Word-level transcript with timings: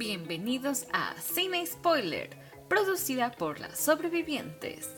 Bienvenidos 0.00 0.86
a 0.94 1.12
Cine 1.20 1.66
Spoiler, 1.66 2.30
producida 2.70 3.32
por 3.32 3.60
las 3.60 3.78
sobrevivientes. 3.78 4.88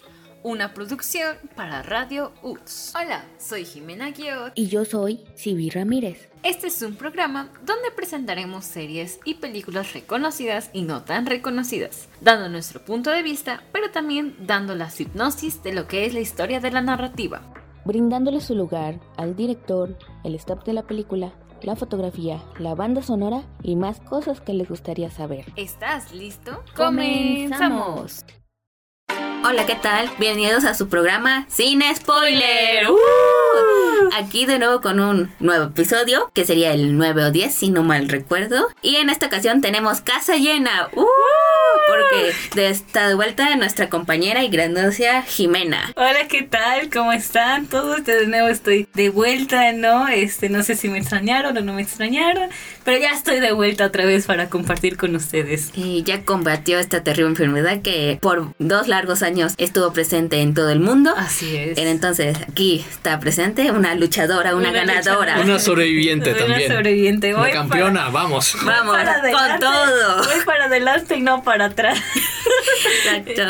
Una 0.44 0.74
producción 0.74 1.38
para 1.56 1.82
Radio 1.82 2.30
UTS. 2.44 2.94
Hola, 2.94 3.24
soy 3.36 3.64
Jimena 3.64 4.12
Guiot. 4.12 4.52
Y 4.54 4.68
yo 4.68 4.84
soy 4.84 5.24
Sibi 5.34 5.70
Ramírez. 5.70 6.28
Este 6.44 6.68
es 6.68 6.80
un 6.82 6.94
programa 6.94 7.50
donde 7.66 7.90
presentaremos 7.90 8.64
series 8.64 9.18
y 9.24 9.34
películas 9.34 9.92
reconocidas 9.92 10.70
y 10.72 10.82
no 10.82 11.02
tan 11.02 11.26
reconocidas, 11.26 12.06
dando 12.20 12.48
nuestro 12.48 12.84
punto 12.84 13.10
de 13.10 13.24
vista, 13.24 13.64
pero 13.72 13.90
también 13.90 14.36
dando 14.46 14.76
la 14.76 14.88
hipnosis 14.96 15.64
de 15.64 15.72
lo 15.72 15.88
que 15.88 16.06
es 16.06 16.14
la 16.14 16.20
historia 16.20 16.60
de 16.60 16.70
la 16.70 16.80
narrativa. 16.80 17.42
Brindándole 17.84 18.40
su 18.40 18.54
lugar 18.54 19.00
al 19.16 19.34
director, 19.34 19.98
el 20.22 20.36
stop 20.36 20.64
de 20.64 20.74
la 20.74 20.84
película, 20.84 21.32
la 21.64 21.76
fotografía, 21.76 22.42
la 22.58 22.74
banda 22.74 23.02
sonora 23.02 23.42
y 23.62 23.76
más 23.76 24.00
cosas 24.00 24.40
que 24.40 24.52
les 24.52 24.68
gustaría 24.68 25.10
saber. 25.10 25.46
¿Estás 25.56 26.12
listo? 26.12 26.62
¡Comenzamos! 26.76 28.24
Hola, 29.44 29.66
¿qué 29.66 29.74
tal? 29.74 30.08
Bienvenidos 30.18 30.64
a 30.64 30.74
su 30.74 30.88
programa 30.88 31.46
Sin 31.48 31.82
Spoiler. 31.94 32.88
¡Uh! 32.88 34.14
Aquí 34.16 34.46
de 34.46 34.60
nuevo 34.60 34.80
con 34.80 35.00
un 35.00 35.32
nuevo 35.40 35.64
episodio, 35.64 36.30
que 36.32 36.44
sería 36.44 36.72
el 36.72 36.96
9 36.96 37.24
o 37.24 37.30
10, 37.32 37.52
si 37.52 37.70
no 37.70 37.82
mal 37.82 38.08
recuerdo. 38.08 38.68
Y 38.82 38.96
en 38.96 39.10
esta 39.10 39.26
ocasión 39.26 39.60
tenemos 39.60 40.00
casa 40.00 40.36
llena. 40.36 40.88
¡Uh! 40.94 41.06
Porque 41.92 42.70
está 42.70 43.08
de 43.08 43.14
vuelta 43.14 43.54
nuestra 43.56 43.90
compañera 43.90 44.42
y 44.42 44.48
grandocia 44.48 45.22
Jimena. 45.22 45.92
Hola, 45.96 46.26
¿qué 46.28 46.42
tal? 46.42 46.88
¿Cómo 46.90 47.12
están 47.12 47.66
todos? 47.66 48.04
De 48.04 48.26
nuevo 48.26 48.48
estoy 48.48 48.88
de 48.94 49.10
vuelta, 49.10 49.72
¿no? 49.72 50.08
Este, 50.08 50.48
no 50.48 50.62
sé 50.62 50.74
si 50.74 50.88
me 50.88 50.98
extrañaron 50.98 51.56
o 51.56 51.60
no 51.60 51.74
me 51.74 51.82
extrañaron, 51.82 52.48
pero 52.84 52.98
ya 52.98 53.12
estoy 53.12 53.40
de 53.40 53.52
vuelta 53.52 53.86
otra 53.86 54.04
vez 54.04 54.26
para 54.26 54.48
compartir 54.48 54.96
con 54.96 55.14
ustedes. 55.16 55.70
Y 55.74 56.02
ya 56.02 56.24
combatió 56.24 56.78
esta 56.78 57.02
terrible 57.02 57.30
enfermedad 57.30 57.82
que 57.82 58.18
por 58.20 58.54
dos 58.58 58.88
largos 58.88 59.22
años 59.22 59.54
estuvo 59.58 59.92
presente 59.92 60.40
en 60.40 60.54
todo 60.54 60.70
el 60.70 60.80
mundo. 60.80 61.14
Así 61.16 61.56
es. 61.56 61.78
Entonces, 61.78 62.36
aquí 62.48 62.84
está 62.90 63.20
presente 63.20 63.70
una 63.70 63.94
luchadora, 63.94 64.56
una, 64.56 64.72
ganadora. 64.72 65.40
Una 65.40 65.58
sobreviviente 65.58 66.34
también. 66.34 66.66
Una 66.66 66.76
sobreviviente. 66.76 67.34
Una 67.34 67.50
campeona, 67.50 68.08
vamos. 68.08 68.56
Vamos, 68.64 68.96
para 68.96 69.20
con 69.20 69.60
todo. 69.60 70.24
Voy 70.24 70.44
para 70.44 70.64
adelante 70.64 71.16
y 71.16 71.20
no 71.20 71.42
para 71.42 71.66
atrás. 71.66 72.00
Exacto. 73.04 73.42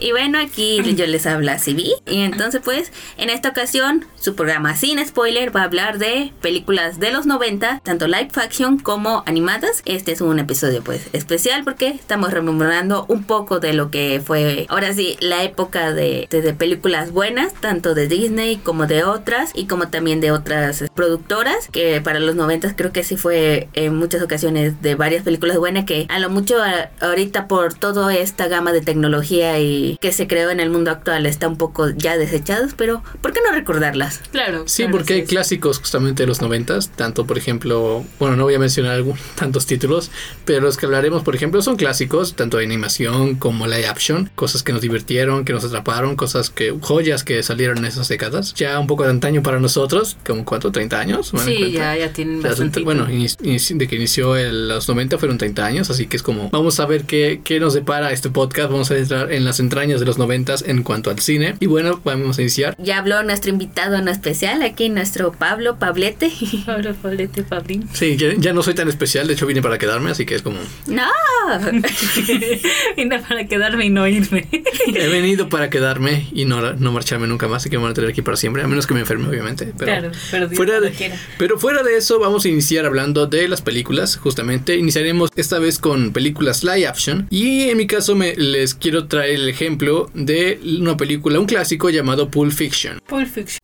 Y 0.00 0.12
bueno, 0.12 0.38
aquí 0.38 0.80
yo 0.94 1.06
les 1.06 1.26
habla 1.26 1.58
Civi. 1.58 1.92
Y 2.06 2.22
entonces, 2.22 2.60
pues, 2.64 2.92
en 3.16 3.30
esta 3.30 3.50
ocasión, 3.50 4.06
su 4.16 4.34
programa 4.34 4.76
Sin 4.76 5.04
Spoiler 5.04 5.54
va 5.54 5.62
a 5.62 5.64
hablar 5.64 5.98
de 5.98 6.32
películas 6.40 7.00
de 7.00 7.12
los 7.12 7.26
90, 7.26 7.80
tanto 7.82 8.06
live 8.06 8.30
action 8.36 8.78
como 8.78 9.22
animadas. 9.26 9.82
Este 9.84 10.12
es 10.12 10.20
un 10.20 10.38
episodio, 10.38 10.82
pues, 10.82 11.08
especial 11.12 11.64
porque 11.64 11.88
estamos 11.88 12.32
rememorando 12.32 13.06
un 13.08 13.24
poco 13.24 13.60
de 13.60 13.72
lo 13.72 13.90
que 13.90 14.20
fue, 14.24 14.66
ahora 14.68 14.92
sí, 14.92 15.16
la 15.20 15.42
época 15.42 15.92
de, 15.92 16.26
de, 16.30 16.54
películas 16.54 17.12
buenas, 17.12 17.54
tanto 17.54 17.94
de 17.94 18.08
Disney 18.08 18.56
como 18.56 18.86
de 18.86 19.04
otras, 19.04 19.52
y 19.54 19.66
como 19.66 19.88
también 19.88 20.20
de 20.20 20.30
otras 20.32 20.84
productoras, 20.94 21.68
que 21.68 22.00
para 22.00 22.20
los 22.20 22.36
90 22.36 22.74
creo 22.76 22.92
que 22.92 23.04
sí 23.04 23.16
fue 23.16 23.68
en 23.74 23.96
muchas 23.96 24.22
ocasiones 24.22 24.80
de 24.82 24.94
varias 24.94 25.22
películas 25.22 25.58
buenas 25.58 25.84
que 25.84 26.06
a 26.08 26.18
lo 26.18 26.30
mucho 26.30 26.56
ahorita 27.00 27.48
por 27.48 27.74
toda 27.74 28.14
esta 28.38 28.46
gama 28.46 28.72
de 28.72 28.80
tecnología 28.80 29.58
y 29.58 29.98
que 30.00 30.12
se 30.12 30.28
creó 30.28 30.50
en 30.50 30.60
el 30.60 30.70
mundo 30.70 30.92
actual 30.92 31.26
está 31.26 31.48
un 31.48 31.56
poco 31.56 31.90
ya 31.90 32.16
desechados, 32.16 32.70
pero 32.76 33.02
¿por 33.20 33.32
qué 33.32 33.40
no 33.44 33.52
recordarlas? 33.52 34.20
Claro. 34.30 34.62
Sí, 34.66 34.84
claro, 34.84 34.96
porque 34.96 35.14
hay 35.14 35.20
así 35.22 35.24
es. 35.24 35.30
clásicos 35.30 35.78
justamente 35.80 36.22
de 36.22 36.28
los 36.28 36.40
noventas, 36.40 36.90
tanto 36.90 37.26
por 37.26 37.36
ejemplo, 37.36 38.04
bueno, 38.20 38.36
no 38.36 38.44
voy 38.44 38.54
a 38.54 38.60
mencionar 38.60 38.92
algún, 38.92 39.18
tantos 39.34 39.66
títulos, 39.66 40.12
pero 40.44 40.60
los 40.60 40.76
que 40.76 40.86
hablaremos, 40.86 41.24
por 41.24 41.34
ejemplo, 41.34 41.60
son 41.62 41.74
clásicos, 41.74 42.36
tanto 42.36 42.58
de 42.58 42.64
animación 42.64 43.34
como 43.34 43.66
live 43.66 43.88
action, 43.88 44.30
cosas 44.36 44.62
que 44.62 44.72
nos 44.72 44.82
divirtieron, 44.82 45.44
que 45.44 45.52
nos 45.52 45.64
atraparon, 45.64 46.14
cosas 46.14 46.48
que, 46.48 46.72
joyas 46.80 47.24
que 47.24 47.42
salieron 47.42 47.78
en 47.78 47.86
esas 47.86 48.06
décadas, 48.06 48.54
ya 48.54 48.78
un 48.78 48.86
poco 48.86 49.02
de 49.02 49.10
antaño 49.10 49.42
para 49.42 49.58
nosotros, 49.58 50.16
como 50.24 50.44
cuánto, 50.44 50.70
30 50.70 51.00
años. 51.00 51.34
¿Me 51.34 51.40
dan 51.40 51.48
Sí, 51.48 51.72
ya, 51.72 51.96
ya 51.96 52.12
tienen 52.12 52.40
bastante. 52.40 52.82
bueno, 52.82 53.06
de 53.06 53.88
que 53.88 53.96
inició 53.96 54.36
en 54.36 54.68
los 54.68 54.86
90 54.86 55.18
fueron 55.18 55.38
30 55.38 55.66
años, 55.66 55.90
así 55.90 56.06
que 56.06 56.16
es 56.16 56.22
como, 56.22 56.50
vamos 56.50 56.78
a 56.78 56.86
ver 56.86 57.02
qué, 57.02 57.40
qué 57.42 57.58
nos 57.58 57.74
depara 57.74 58.12
este 58.12 58.27
podcast, 58.30 58.70
vamos 58.70 58.90
a 58.90 58.96
entrar 58.96 59.32
en 59.32 59.44
las 59.44 59.60
entrañas 59.60 60.00
de 60.00 60.06
los 60.06 60.18
90 60.18 60.56
en 60.66 60.82
cuanto 60.82 61.10
al 61.10 61.18
cine. 61.18 61.56
Y 61.60 61.66
bueno, 61.66 62.00
vamos 62.04 62.38
a 62.38 62.42
iniciar. 62.42 62.76
Ya 62.78 62.98
habló 62.98 63.22
nuestro 63.22 63.50
invitado 63.50 63.96
en 63.96 64.08
especial, 64.08 64.62
aquí 64.62 64.88
nuestro 64.88 65.32
Pablo 65.32 65.78
Pablete. 65.78 66.32
Pablo, 66.66 66.94
Pablete, 66.94 67.42
Pablín. 67.42 67.88
Sí, 67.92 68.16
ya, 68.16 68.34
ya 68.36 68.52
no 68.52 68.62
soy 68.62 68.74
tan 68.74 68.88
especial, 68.88 69.26
de 69.26 69.34
hecho 69.34 69.46
vine 69.46 69.62
para 69.62 69.78
quedarme, 69.78 70.10
así 70.10 70.26
que 70.26 70.34
es 70.34 70.42
como, 70.42 70.58
¡No! 70.86 71.04
Vine 72.96 73.18
para 73.20 73.46
quedarme 73.46 73.86
y 73.86 73.90
no 73.90 74.06
irme. 74.06 74.46
he 74.86 75.08
venido 75.08 75.48
para 75.48 75.70
quedarme 75.70 76.28
y 76.32 76.44
no, 76.44 76.74
no 76.74 76.92
marcharme 76.92 77.26
nunca 77.26 77.48
más, 77.48 77.62
así 77.62 77.70
que 77.70 77.76
me 77.78 77.84
van 77.84 77.92
a 77.92 77.94
tener 77.94 78.10
aquí 78.10 78.22
para 78.22 78.36
siempre, 78.36 78.62
a 78.62 78.68
menos 78.68 78.86
que 78.86 78.94
me 78.94 79.00
enferme, 79.00 79.28
obviamente. 79.28 79.72
Pero 79.76 79.92
claro, 79.92 80.10
pero 80.30 80.48
Dios 80.48 80.56
Fuera 80.58 80.80
de, 80.80 81.12
pero 81.38 81.58
fuera 81.58 81.82
de 81.82 81.96
eso, 81.96 82.18
vamos 82.18 82.44
a 82.44 82.48
iniciar 82.48 82.86
hablando 82.86 83.26
de 83.26 83.48
las 83.48 83.62
películas. 83.62 84.16
Justamente 84.16 84.76
iniciaremos 84.76 85.30
esta 85.36 85.58
vez 85.58 85.78
con 85.78 86.12
películas 86.12 86.64
live 86.64 86.86
action. 86.86 87.26
Y 87.30 87.70
en 87.70 87.76
mi 87.76 87.86
caso, 87.86 88.14
les 88.36 88.74
quiero 88.74 89.06
traer 89.06 89.36
el 89.36 89.48
ejemplo 89.48 90.10
de 90.14 90.60
una 90.80 90.96
película, 90.96 91.38
un 91.38 91.46
clásico 91.46 91.90
llamado 91.90 92.30
Pulp 92.30 92.52
Fiction. 92.52 93.00
Pulp 93.06 93.26
Fiction. 93.26 93.58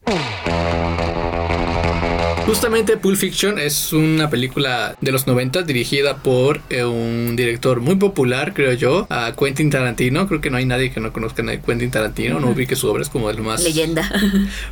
Justamente 2.47 2.99
Pulp 2.99 3.17
Fiction 3.17 3.59
es 3.59 3.95
una 3.95 4.29
película 4.29 4.95
de 5.01 5.13
los 5.13 5.27
90 5.27 5.63
dirigida 5.63 6.19
por 6.19 6.61
eh, 6.69 6.85
un 6.85 7.37
director 7.37 7.81
muy 7.81 7.95
popular, 7.97 8.53
creo 8.53 8.75
yo, 8.75 9.07
a 9.09 9.33
Quentin 9.35 9.71
Tarantino. 9.71 10.29
Creo 10.29 10.43
que 10.43 10.51
no 10.51 10.59
hay 10.59 10.67
nadie 10.67 10.91
que 10.93 11.01
no 11.01 11.11
conozca 11.11 11.43
a 11.43 11.57
Quentin 11.57 11.91
Tarantino, 11.91 12.41
no 12.41 12.51
ubique 12.51 12.77
su 12.77 12.87
obra, 12.89 13.01
es 13.03 13.09
como 13.09 13.29
de 13.29 13.35
lo 13.35 13.45
más... 13.45 13.63
Leyenda. 13.65 14.11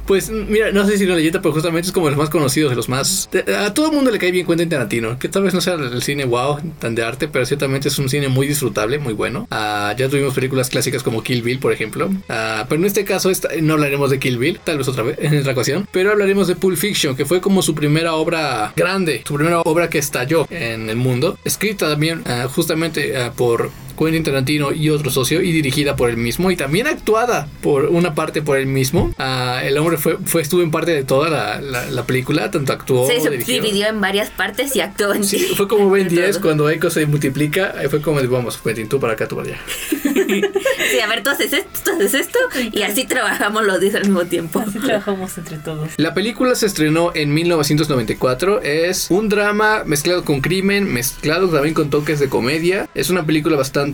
Pues 0.06 0.30
mira, 0.30 0.70
no 0.72 0.84
sé 0.86 0.98
si 0.98 1.04
una 1.04 1.14
leyenda, 1.14 1.40
pero 1.40 1.54
justamente 1.54 1.86
es 1.86 1.92
como 1.92 2.06
de 2.06 2.10
los 2.12 2.18
más 2.18 2.28
conocidos, 2.28 2.70
de 2.70 2.76
los 2.76 2.88
más... 2.90 3.30
a 3.64 3.72
todo 3.72 3.86
el 3.86 3.92
mundo 3.92 4.10
le 4.10 4.18
cae 4.18 4.30
bien 4.32 4.46
Quentin 4.46 4.68
Tarantino, 4.68 5.18
que 5.18 5.28
tal 5.28 5.42
vez 5.44 5.54
no 5.54 5.60
sea 5.62 5.74
el 5.74 6.02
cine 6.02 6.26
wow, 6.26 6.58
tan 6.78 6.94
de 6.94 7.02
arte, 7.02 7.26
pero 7.28 7.46
ciertamente 7.46 7.88
es 7.88 7.98
un 7.98 8.10
cine 8.10 8.28
muy 8.28 8.46
disfrutable, 8.46 8.98
muy 8.98 9.14
bueno. 9.14 9.46
Ah, 9.50 9.94
ya 9.96 10.08
tuvimos 10.10 10.34
películas 10.34 10.68
clásicas 10.68 11.02
como 11.02 11.22
Kill 11.22 11.40
Bill, 11.42 11.58
por 11.58 11.72
ejemplo. 11.72 12.10
Ah, 12.28 12.66
pero 12.68 12.80
en 12.82 12.86
este 12.86 13.04
caso 13.06 13.30
esta- 13.30 13.48
no 13.62 13.74
hablaremos 13.74 14.10
de 14.10 14.18
Kill 14.18 14.36
Bill, 14.36 14.60
tal 14.62 14.76
vez 14.76 14.88
otra 14.88 15.04
vez, 15.04 15.16
en 15.22 15.38
otra 15.38 15.52
ocasión. 15.52 15.88
Pero 15.90 16.10
hablaremos 16.10 16.48
de 16.48 16.54
Pulp 16.56 16.76
Fiction, 16.76 17.16
que 17.16 17.24
fue 17.24 17.40
como 17.40 17.61
su 17.62 17.74
primera 17.74 18.14
obra 18.14 18.72
grande, 18.76 19.22
su 19.26 19.34
primera 19.34 19.60
obra 19.60 19.88
que 19.88 19.98
estalló 19.98 20.46
en 20.50 20.90
el 20.90 20.96
mundo. 20.96 21.38
Escrita 21.44 21.88
también 21.88 22.22
ah, 22.26 22.46
justamente 22.52 23.16
ah, 23.16 23.32
por 23.36 23.70
Quentin 24.04 24.22
Tarantino 24.24 24.72
y 24.72 24.90
otro 24.90 25.10
socio 25.10 25.42
y 25.42 25.52
dirigida 25.52 25.96
por 25.96 26.10
él 26.10 26.16
mismo 26.16 26.50
y 26.50 26.56
también 26.56 26.86
actuada 26.86 27.48
por 27.60 27.86
una 27.86 28.14
parte 28.14 28.42
por 28.42 28.58
él 28.58 28.66
mismo. 28.66 29.14
Ah, 29.18 29.60
el 29.64 29.76
hombre 29.78 29.96
fue, 29.98 30.18
fue 30.24 30.42
estuvo 30.42 30.62
en 30.62 30.70
parte 30.70 30.92
de 30.92 31.04
toda 31.04 31.28
la, 31.30 31.60
la- 31.60 31.90
la 31.90 32.04
película, 32.04 32.50
tanto 32.50 32.72
actuó, 32.72 33.06
Se 33.06 33.20
subdividió 33.20 33.86
en 33.88 34.00
varias 34.00 34.30
partes 34.30 34.74
y 34.76 34.80
actuó 34.80 35.14
en 35.14 35.24
Sí, 35.24 35.38
fue 35.56 35.68
como 35.68 35.90
Ben 35.90 36.08
de 36.08 36.16
10 36.16 36.30
todo. 36.32 36.42
cuando 36.42 36.70
Echo 36.70 36.90
se 36.90 37.04
multiplica, 37.06 37.74
ahí 37.78 37.88
fue 37.88 38.00
como 38.00 38.20
de, 38.20 38.26
vamos, 38.26 38.58
Quentin, 38.58 38.88
tú 38.88 38.98
para 39.00 39.12
acá, 39.14 39.26
tú 39.28 39.36
para 39.36 39.48
allá. 39.48 39.58
Sí, 40.90 40.98
a 41.00 41.06
ver, 41.06 41.22
tú 41.22 41.30
haces 41.30 41.52
esto, 41.52 41.68
tú 41.84 41.90
haces 41.92 42.14
esto 42.14 42.38
y 42.72 42.82
así 42.82 43.04
trabajamos 43.04 43.64
los 43.64 43.80
10 43.80 43.94
al 43.96 44.02
mismo 44.04 44.24
tiempo. 44.24 44.60
Así 44.60 44.78
trabajamos 44.78 45.36
entre 45.38 45.58
todos. 45.58 45.90
La 45.96 46.14
película 46.14 46.54
se 46.54 46.66
estrenó 46.66 47.12
en 47.14 47.32
1994. 47.34 48.62
Es 48.62 49.06
un 49.10 49.28
drama 49.28 49.82
mezclado 49.86 50.24
con 50.24 50.40
crimen, 50.40 50.92
mezclado 50.92 51.48
también 51.48 51.74
con 51.74 51.90
toques 51.90 52.18
de 52.20 52.28
comedia. 52.28 52.88
Es 52.94 53.10
una 53.10 53.24
película 53.26 53.56
bastante, 53.56 53.91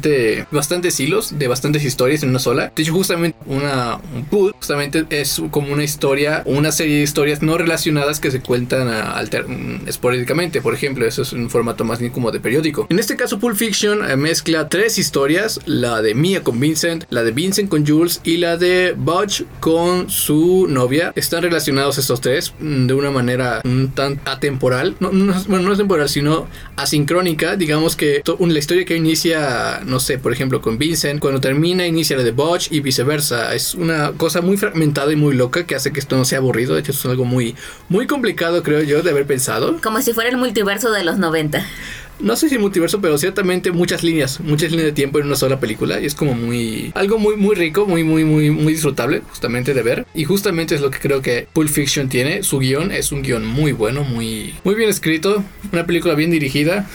bastantes 0.51 0.99
hilos, 1.01 1.39
de 1.39 1.49
bastantes 1.49 1.85
historias 1.85 2.23
en 2.23 2.31
una 2.31 2.39
sola. 2.39 2.73
De 2.75 2.83
hecho, 2.83 2.93
justamente 2.93 3.37
una 3.47 3.99
un 4.15 4.53
justamente 4.53 5.05
es 5.11 5.41
como 5.51 5.73
una 5.73 5.85
historia, 5.85 6.43
una 6.47 6.73
serie 6.73 6.97
de 6.97 7.03
historias 7.03 7.43
no 7.43 7.57
relacionadas 7.59 8.21
que 8.21 8.31
se 8.31 8.41
cuentan 8.41 8.89
a- 8.89 9.13
alter- 9.19 9.47
mm, 9.49 9.89
esporádicamente. 9.89 10.61
Por 10.63 10.75
ejemplo, 10.75 11.07
eso 11.07 11.23
es 11.23 11.33
un 11.33 11.51
formato 11.51 11.85
más 11.85 11.99
bien 12.01 12.13
como 12.13 12.31
de 12.31 12.41
periódico. 12.41 12.87
En 12.91 12.99
este 12.99 13.17
caso, 13.17 13.39
Pulp 13.39 13.57
Fiction 13.57 14.09
eh, 14.09 14.17
mezcla 14.17 14.69
tres 14.69 14.99
historias: 14.99 15.61
la 15.67 16.03
de 16.03 16.15
Mia 16.15 16.43
con 16.43 16.59
Vincent, 16.61 17.05
la 17.11 17.23
de 17.23 17.31
Vincent 17.33 17.69
con 17.69 17.87
Jules 17.87 18.21
y 18.25 18.37
la 18.39 18.57
de 18.57 18.95
Butch 18.97 19.43
con 19.61 20.11
su 20.11 20.67
novia. 20.69 21.13
Están 21.17 21.43
relacionados 21.43 21.99
estos 21.99 22.21
tres 22.21 22.53
mm, 22.59 22.87
de 22.87 22.95
una 22.95 23.11
manera 23.11 23.61
un 23.65 23.91
tan 23.95 24.21
atemporal. 24.25 24.97
Bueno, 25.01 25.35
no 25.65 25.73
es 25.73 25.79
temporal, 25.79 26.09
sino 26.09 26.47
asincrónica. 26.77 27.57
Digamos 27.57 27.97
que 27.97 28.23
la 28.53 28.59
historia 28.59 28.85
que 28.85 28.97
inicia, 28.97 29.81
no 29.89 30.01
sé, 30.01 30.19
por 30.19 30.33
ejemplo, 30.33 30.61
con 30.61 30.79
Vincent, 30.79 31.21
cuando 31.21 31.41
termina, 31.41 31.87
inicia 31.87 32.17
la 32.17 32.23
de 32.23 32.31
Butch 32.31 32.69
y 32.71 32.81
viceversa. 32.81 33.55
Es 33.55 33.75
una 33.75 34.13
cosa 34.13 34.41
muy 34.41 34.57
fragmentada 34.57 35.13
y 35.13 35.17
muy 35.17 35.35
loca 35.35 35.67
que 35.67 35.75
hace 35.75 35.93
que 35.93 36.01
esto 36.01 36.17
no 36.17 36.25
sea 36.25 36.39
aburrido. 36.39 36.75
De 36.75 36.81
hecho, 36.81 36.93
es 36.93 37.05
algo 37.07 37.25
muy, 37.25 37.57
muy 37.89 38.07
complicado, 38.07 38.63
creo 38.63 38.83
yo, 38.83 39.03
de 39.03 39.11
haber 39.11 39.27
pensado. 39.27 39.81
Como 39.83 40.01
si 40.03 40.13
fuera 40.13 40.31
el 40.31 40.37
multiverso 40.37 40.91
de 40.93 41.05
los 41.05 41.19
90. 41.19 41.65
No 42.21 42.35
sé 42.35 42.49
si 42.49 42.59
multiverso, 42.59 43.01
pero 43.01 43.17
ciertamente 43.17 43.71
muchas 43.71 44.03
líneas, 44.03 44.41
muchas 44.41 44.73
líneas 44.73 44.87
de 44.87 44.93
tiempo 44.93 45.21
en 45.21 45.27
una 45.27 45.37
sola 45.37 45.61
película. 45.61 46.01
Y 46.01 46.07
es 46.07 46.17
como 46.17 46.35
muy. 46.35 46.91
Algo 46.95 47.19
muy, 47.19 47.37
muy 47.37 47.55
rico, 47.55 47.87
muy, 47.87 48.03
muy, 48.03 48.25
muy, 48.25 48.51
muy 48.51 48.73
disfrutable, 48.73 49.23
justamente 49.29 49.73
de 49.73 49.83
ver. 49.83 50.07
Y 50.15 50.25
justamente 50.25 50.75
es 50.75 50.81
lo 50.81 50.91
que 50.91 50.99
creo 50.99 51.23
que 51.23 51.47
Pulp 51.53 51.69
Fiction 51.69 52.09
tiene. 52.09 52.43
Su 52.43 52.59
guion 52.59 52.91
es 52.91 53.13
un 53.13 53.23
guion 53.23 53.47
muy 53.47 53.71
bueno, 53.71 54.03
muy, 54.03 54.55
muy 54.65 54.75
bien 54.75 54.91
escrito. 54.91 55.45
Una 55.73 55.87
película 55.87 56.15
bien 56.15 56.33
dirigida. 56.33 56.89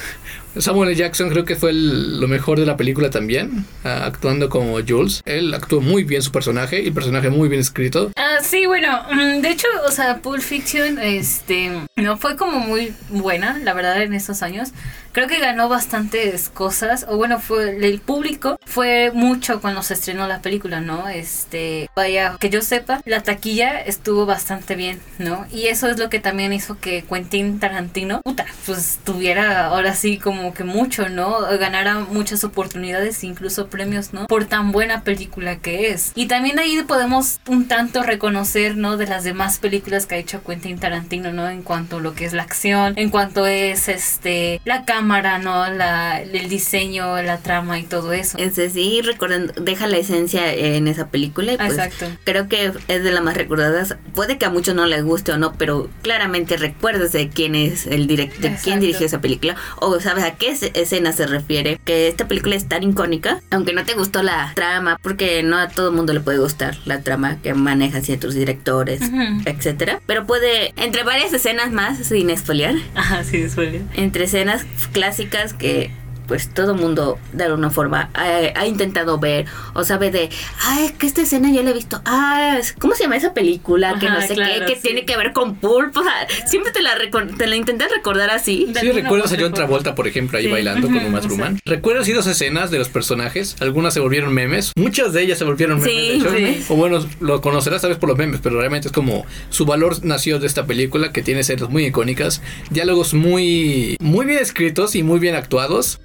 Samuel. 0.58 0.96
Jackson 0.96 1.30
creo 1.30 1.46
que 1.46 1.56
fue 1.56 1.72
el- 1.72 2.20
lo 2.20 2.28
mejor 2.28 2.60
de 2.60 2.66
la 2.66 2.78
película 2.78 3.10
también, 3.10 3.66
ah, 3.84 4.04
actuando 4.06 4.50
como 4.50 4.78
Jules. 4.88 5.22
Él 5.26 5.54
actuó 5.54 5.82
muy 5.82 6.04
bien 6.04 6.22
su 6.22 6.32
personaje 6.32 6.82
y 6.82 6.88
el 6.88 6.94
personaje 6.94 7.30
muy 7.30 7.50
bien 7.50 7.62
escrito. 7.62 8.12
Ah, 8.16 8.38
sí, 8.44 8.66
bueno, 8.66 9.02
mm, 9.12 9.42
de 9.42 9.50
hecho, 9.50 9.68
o 9.88 9.92
sea, 9.92 10.18
Pulp 10.20 10.42
Fiction, 10.42 11.00
este, 11.00 11.72
no 11.96 12.18
fue 12.18 12.36
como 12.36 12.60
muy 12.60 12.94
buena, 13.10 13.58
la 13.60 13.74
verdad, 13.74 14.02
en 14.04 14.14
estos 14.14 14.44
años. 14.44 14.70
Creo 15.14 15.28
que 15.28 15.40
ganó 15.40 15.70
bastantes 15.70 16.50
cosas, 16.50 17.06
o 17.08 17.18
bueno, 17.18 17.40
fue 17.40 17.78
el 17.78 18.00
público 18.00 18.58
fue 18.74 19.12
mucho 19.14 19.62
cuando 19.62 19.84
se 19.84 19.94
estrenó 19.94 20.28
la 20.28 20.42
película, 20.42 20.82
¿no? 20.82 21.08
Este, 21.08 21.92
vaya, 21.96 22.38
que 22.40 22.50
yo 22.50 22.62
sepa, 22.62 23.02
la 23.06 23.22
taquilla 23.22 23.80
estuvo 23.80 24.26
bastante 24.26 24.76
bien, 24.76 25.00
¿no? 25.20 25.46
Y 25.52 25.68
eso 25.68 25.88
es 25.88 26.00
lo 26.00 26.10
que 26.10 26.20
también 26.20 26.54
hizo 26.54 26.80
que 26.80 27.04
Quentin 27.04 27.60
Tarantino, 27.60 28.22
puta, 28.24 28.48
pues 28.66 28.98
tuviera 29.04 29.68
ahora 29.68 29.94
sí 29.94 30.18
como 30.18 30.56
que 30.56 30.64
mucho, 30.64 31.08
¿no? 31.10 31.42
Ganara 31.60 32.00
muchas 32.00 32.44
oportunidades, 32.44 33.24
incluso 33.24 33.68
premios, 33.68 34.12
¿no? 34.12 34.26
Por 34.26 34.46
tan 34.46 34.72
buena 34.72 35.04
película 35.04 35.58
que 35.58 35.92
es. 35.92 36.12
Y 36.16 36.26
también 36.26 36.58
ahí 36.58 36.82
podemos 36.88 37.40
un 37.48 37.68
tanto 37.68 38.02
reconocer, 38.02 38.76
¿no? 38.76 38.98
De 38.98 39.06
las 39.06 39.24
demás 39.24 39.60
películas 39.60 40.08
que 40.08 40.16
ha 40.16 40.18
hecho 40.18 40.44
Quentin 40.44 40.80
Tarantino, 40.80 41.32
¿no? 41.32 41.48
En 41.48 41.62
cuanto 41.62 41.98
a 41.98 42.02
lo 42.02 42.16
que 42.16 42.26
es 42.26 42.34
la 42.34 42.42
acción, 42.42 42.94
en 42.96 43.12
cuanto 43.12 43.46
es 43.46 43.88
este 43.88 44.62
la 44.66 44.84
cámara, 44.86 45.03
¿no? 45.04 45.70
La, 45.70 46.22
el 46.22 46.50
diseño, 46.50 47.22
la 47.22 47.38
trama 47.38 47.80
y 47.80 47.84
todo 47.84 48.14
eso. 48.14 48.38
Es 48.38 48.56
decir, 48.56 49.06
recordando, 49.06 49.54
deja 49.62 49.88
la 49.88 49.98
esencia 49.98 50.54
en 50.54 50.88
esa 50.88 51.08
película 51.10 51.54
y 51.54 51.58
pues 51.58 51.72
Exacto. 51.74 52.06
creo 52.24 52.48
que 52.48 52.72
es 52.88 53.04
de 53.04 53.12
las 53.12 53.24
más 53.24 53.36
recordadas. 53.36 53.96
Puede 54.14 54.38
que 54.38 54.46
a 54.46 54.50
muchos 54.50 54.76
no 54.76 54.86
les 54.86 55.04
guste 55.04 55.32
o 55.32 55.38
no, 55.38 55.54
pero 55.54 55.90
claramente 56.02 56.58
recuerdas 56.58 57.12
de 57.12 57.30
quién 57.30 57.56
es 57.56 57.86
el 57.88 58.08
director, 58.08 58.52
quién 58.64 58.80
dirigió 58.80 59.06
esa 59.06 59.22
película 59.22 59.56
o 59.80 60.00
sabes 60.00 60.24
a 60.24 60.32
qué 60.36 60.50
es- 60.50 60.64
escena 60.74 61.12
se 61.14 61.28
refiere. 61.28 61.80
Que 61.86 62.08
esta 62.08 62.28
película 62.28 62.56
es 62.56 62.68
tan 62.68 62.84
icónica, 62.84 63.42
aunque 63.52 63.74
no 63.74 63.84
te 63.84 63.94
gustó 63.94 64.24
la 64.24 64.52
trama, 64.56 64.98
porque 65.02 65.44
no 65.44 65.58
a 65.58 65.68
todo 65.68 65.90
el 65.90 65.96
mundo 65.96 66.14
le 66.14 66.20
puede 66.22 66.38
gustar 66.38 66.78
la 66.86 67.02
trama 67.02 67.38
que 67.42 67.54
manejan 67.54 68.04
ciertos 68.04 68.34
directores, 68.36 69.02
Ujú. 69.02 69.42
etcétera. 69.46 70.00
Pero 70.06 70.26
puede, 70.26 70.74
entre 70.78 71.04
varias 71.04 71.34
escenas 71.34 71.72
más, 71.72 71.98
sin 72.00 72.30
esfoliar, 72.30 72.76
Ajá, 72.96 73.24
sí, 73.24 73.42
después. 73.42 73.74
entre 73.96 74.26
escenas 74.26 74.66
clásicas 74.94 75.52
que 75.54 75.92
pues 76.28 76.54
todo 76.54 76.76
mundo 76.76 77.18
de 77.34 77.44
alguna 77.46 77.70
forma 77.70 78.10
ha, 78.14 78.26
ha 78.60 78.68
intentado 78.68 79.18
ver 79.20 79.46
o 79.74 79.84
sabe 79.84 80.12
de, 80.12 80.30
ay, 80.64 80.92
que 80.98 81.06
esta 81.08 81.22
escena 81.22 81.52
yo 81.52 81.64
la 81.64 81.72
he 81.72 81.74
visto, 81.74 82.02
ah, 82.06 82.58
es- 82.60 82.74
¿cómo 82.74 82.96
se 82.96 83.04
llama 83.04 83.18
esa 83.18 83.34
película? 83.34 83.98
que 84.00 84.10
no 84.10 84.22
sé 84.22 84.34
claro, 84.36 84.66
qué, 84.66 84.74
que 84.74 84.76
sí. 84.76 84.82
tiene 84.88 85.06
que 85.06 85.16
ver 85.18 85.34
con 85.34 85.56
pulp, 85.56 85.96
o 85.98 86.04
sea, 86.04 86.28
siempre 86.48 86.72
te 86.72 86.82
la, 86.82 86.92
te 87.38 87.48
la 87.48 87.56
intentas 87.56 87.90
recordar 87.92 88.30
así. 88.30 88.72
Sí, 88.80 88.92
recuerdas 88.92 89.32
a 89.34 89.38
John. 89.40 89.54
Travolta, 89.54 89.96
por 89.96 90.08
ejemplo, 90.08 90.38
ahí 90.38 90.46
Sí. 90.46 90.52
bailando 90.52 90.88
con 90.88 90.98
Uma 91.06 91.22
Thurman. 91.22 91.60
¿Recuerdas 91.66 92.06
sí, 92.06 92.12
dos 92.14 92.28
escenas 92.28 92.72
de 92.72 92.78
los 92.80 92.90
personajes? 92.90 93.56
Algunas 93.60 93.94
se 93.94 94.00
volvieron 94.00 94.34
memes. 94.34 94.72
Muchas 94.76 95.14
de 95.14 95.22
ellas 95.22 95.38
se 95.38 95.44
volvieron 95.46 95.80
memes, 95.80 95.94
Sí, 95.94 96.08
de 96.10 96.16
hecho. 96.16 96.60
sí. 96.60 96.66
O 96.70 96.76
bueno, 96.76 97.06
lo 97.20 97.42
conocerás 97.42 97.82
tal 97.82 97.92
vez 97.92 98.00
por 98.00 98.10
los 98.10 98.18
memes, 98.18 98.40
pero 98.42 98.60
realmente 98.60 98.88
es 98.88 98.92
como 98.92 99.26
su 99.50 99.66
valor 99.66 100.04
nació 100.04 100.40
de 100.40 100.48
esta 100.48 100.66
película 100.66 101.12
que 101.12 101.22
tiene 101.22 101.42
escenas 101.42 101.70
muy 101.70 101.86
icónicas, 101.86 102.42
diálogos 102.72 103.14
muy, 103.14 103.96
muy 104.00 104.26
bien 104.26 104.40
escritos 104.40 104.96
y 104.96 105.04
muy 105.04 105.20
bien 105.20 105.36
actuados. 105.36 106.00